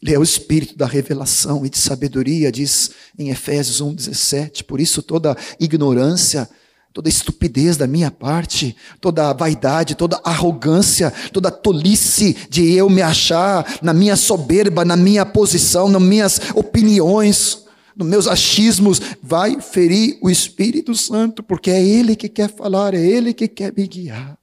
[0.01, 4.63] Ele é o Espírito da revelação e de sabedoria, diz em Efésios 1,17.
[4.63, 6.47] Por isso, toda ignorância
[6.97, 13.77] toda estupidez da minha parte, toda vaidade, toda arrogância, toda tolice de eu me achar
[13.83, 20.29] na minha soberba, na minha posição, nas minhas opiniões, nos meus achismos, vai ferir o
[20.29, 24.35] Espírito Santo, porque é Ele que quer falar, é Ele que quer me guiar.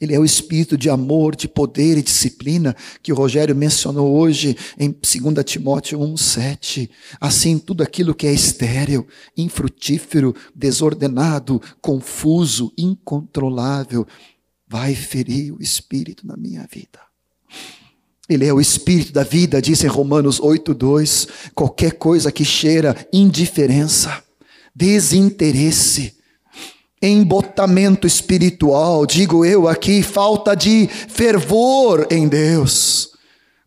[0.00, 4.56] Ele é o espírito de amor, de poder e disciplina que o Rogério mencionou hoje
[4.78, 6.90] em 2 Timóteo 1,7.
[7.20, 14.06] Assim, tudo aquilo que é estéril, infrutífero, desordenado, confuso, incontrolável,
[14.66, 17.00] vai ferir o espírito na minha vida.
[18.28, 21.28] Ele é o espírito da vida, diz em Romanos 8,2.
[21.54, 24.22] Qualquer coisa que cheira indiferença,
[24.74, 26.13] desinteresse,
[27.08, 33.10] embotamento espiritual, digo eu aqui, falta de fervor em Deus.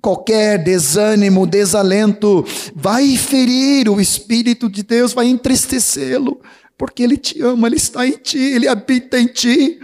[0.01, 6.39] Qualquer desânimo, desalento vai ferir o Espírito de Deus, vai entristecê-lo,
[6.77, 9.79] porque Ele te ama, Ele está em ti, Ele habita em ti.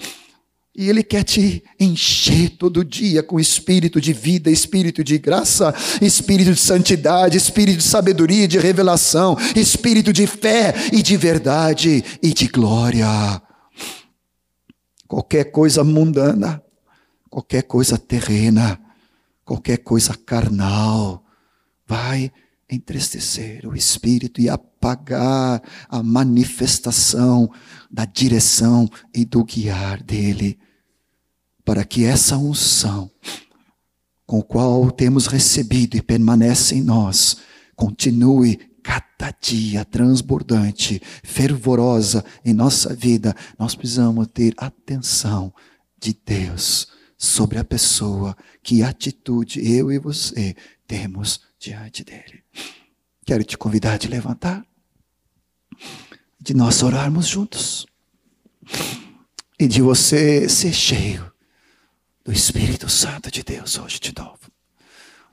[0.76, 6.52] E Ele quer te encher todo dia com espírito de vida, espírito de graça, espírito
[6.52, 12.48] de santidade, espírito de sabedoria, de revelação, espírito de fé e de verdade e de
[12.48, 13.08] glória.
[15.08, 16.60] Qualquer coisa mundana,
[17.30, 18.80] qualquer coisa terrena,
[19.46, 21.24] qualquer coisa carnal
[21.88, 22.32] vai
[22.68, 27.52] entristecer o espírito e apagar a manifestação
[27.92, 30.58] da direção e do guiar dele,
[31.66, 33.10] para que essa unção
[34.26, 37.38] com o qual temos recebido e permanece em nós
[37.76, 43.36] continue cada dia transbordante, fervorosa em nossa vida.
[43.58, 45.54] Nós precisamos ter atenção
[46.00, 46.88] de Deus
[47.18, 50.56] sobre a pessoa, que atitude eu e você
[50.86, 52.44] temos diante dele.
[53.26, 54.66] Quero te convidar a te levantar,
[56.42, 57.86] de nós orarmos juntos
[59.58, 61.33] e de você ser cheio
[62.24, 64.40] do Espírito Santo de Deus hoje de novo.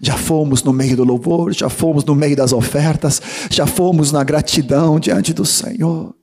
[0.01, 3.21] Já fomos no meio do louvor, já fomos no meio das ofertas,
[3.51, 6.15] já fomos na gratidão diante do Senhor.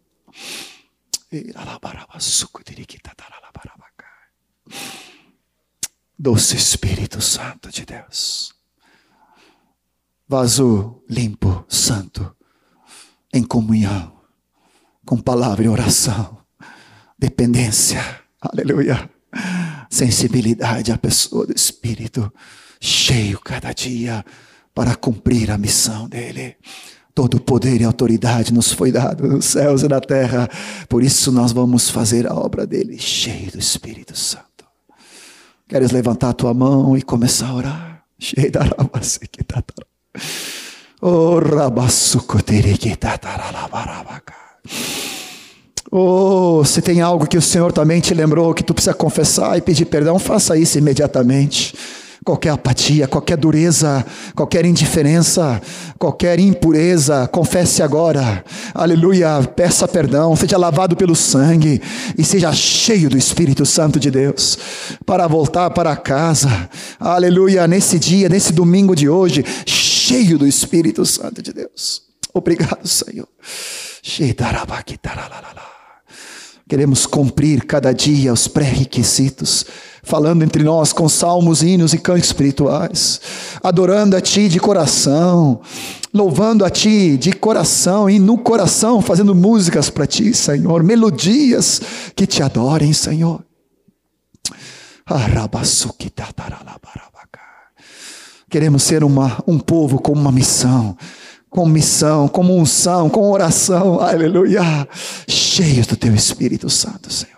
[6.17, 8.55] Doce Espírito Santo de Deus.
[10.27, 12.35] Vaso limpo, santo,
[13.31, 14.11] em comunhão,
[15.05, 16.39] com palavra e oração,
[17.17, 18.01] dependência,
[18.41, 19.09] aleluia,
[19.89, 22.31] sensibilidade à pessoa do Espírito,
[22.79, 24.23] cheio cada dia
[24.73, 26.55] para cumprir a missão dele.
[27.15, 30.47] Todo poder e autoridade nos foi dado nos céus e na terra,
[30.87, 34.45] por isso nós vamos fazer a obra dele, cheio do Espírito Santo.
[35.67, 38.03] Queres levantar a tua mão e começar a orar?
[41.01, 41.39] Oh,
[45.91, 49.61] Oh, se tem algo que o Senhor também te lembrou que tu precisa confessar e
[49.61, 51.73] pedir perdão, faça isso imediatamente
[52.27, 55.61] qualquer apatia, qualquer dureza, qualquer indiferença,
[55.97, 58.43] qualquer impureza, confesse agora.
[58.73, 61.81] Aleluia, peça perdão, seja lavado pelo sangue
[62.17, 64.59] e seja cheio do Espírito Santo de Deus
[65.05, 66.69] para voltar para casa.
[66.99, 72.01] Aleluia, nesse dia, nesse domingo de hoje, cheio do Espírito Santo de Deus.
[72.33, 73.27] Obrigado, Senhor.
[76.67, 79.65] Queremos cumprir cada dia os pré-requisitos
[80.03, 83.21] falando entre nós com salmos, hinos e cantos espirituais,
[83.61, 85.61] adorando a Ti de coração,
[86.13, 91.81] louvando a Ti de coração e no coração, fazendo músicas para Ti, Senhor, melodias
[92.15, 93.43] que Te adorem, Senhor.
[98.49, 100.97] Queremos ser uma, um povo com uma missão,
[101.49, 104.87] com missão, com unção, com oração, aleluia,
[105.27, 107.37] cheios do Teu Espírito Santo, Senhor.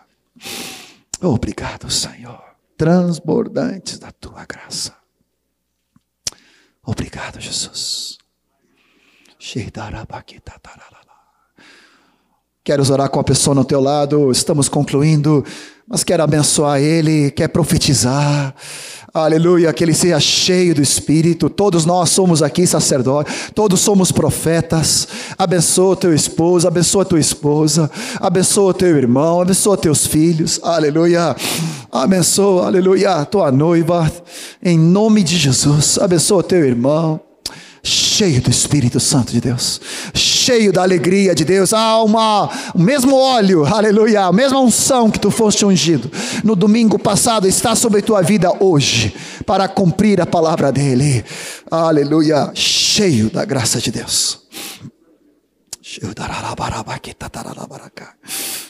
[1.21, 2.49] Obrigado, Senhor
[2.79, 4.93] transbordantes da tua graça.
[6.81, 8.17] Obrigado, Jesus.
[12.63, 14.31] Queres orar com a pessoa no teu lado?
[14.31, 15.43] Estamos concluindo,
[15.85, 18.55] mas quero abençoar ele, quer profetizar.
[19.13, 21.49] Aleluia, que ele seja cheio do Espírito.
[21.49, 25.07] Todos nós somos aqui sacerdotes, todos somos profetas.
[25.37, 27.89] Abençoa teu esposo, abençoa tua esposa,
[28.19, 30.59] abençoa teu irmão, abençoa teus filhos.
[30.61, 31.35] Aleluia.
[31.91, 34.11] Abençoa, aleluia, tua noiva.
[34.63, 37.19] Em nome de Jesus, abençoa teu irmão
[37.81, 39.79] cheio do Espírito Santo de Deus,
[40.49, 45.19] cheio da alegria de Deus, há uma, o mesmo óleo, aleluia, a mesma unção que
[45.19, 46.09] tu foste ungido.
[46.43, 49.13] No domingo passado está sobre tua vida hoje,
[49.45, 51.23] para cumprir a palavra dEle,
[51.69, 54.39] aleluia, cheio da graça de Deus.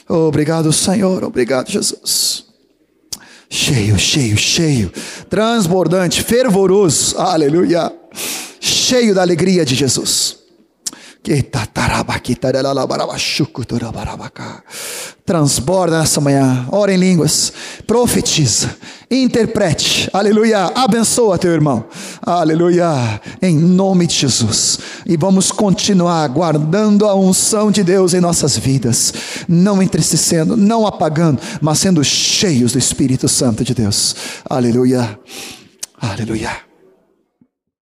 [0.06, 2.44] Obrigado, Senhor, obrigado, Jesus.
[3.48, 4.92] Cheio, cheio, cheio,
[5.30, 7.90] transbordante, fervoroso, aleluia.
[8.60, 10.39] Cheio da alegria de Jesus.
[15.24, 17.52] Transborda nessa manhã, ora em línguas,
[17.86, 18.74] profetiza,
[19.10, 21.84] interprete, aleluia, abençoa teu irmão,
[22.22, 24.78] aleluia, em nome de Jesus.
[25.06, 29.12] E vamos continuar guardando a unção de Deus em nossas vidas,
[29.46, 34.16] não entristecendo, não apagando, mas sendo cheios do Espírito Santo de Deus,
[34.48, 35.18] aleluia,
[36.00, 36.69] aleluia.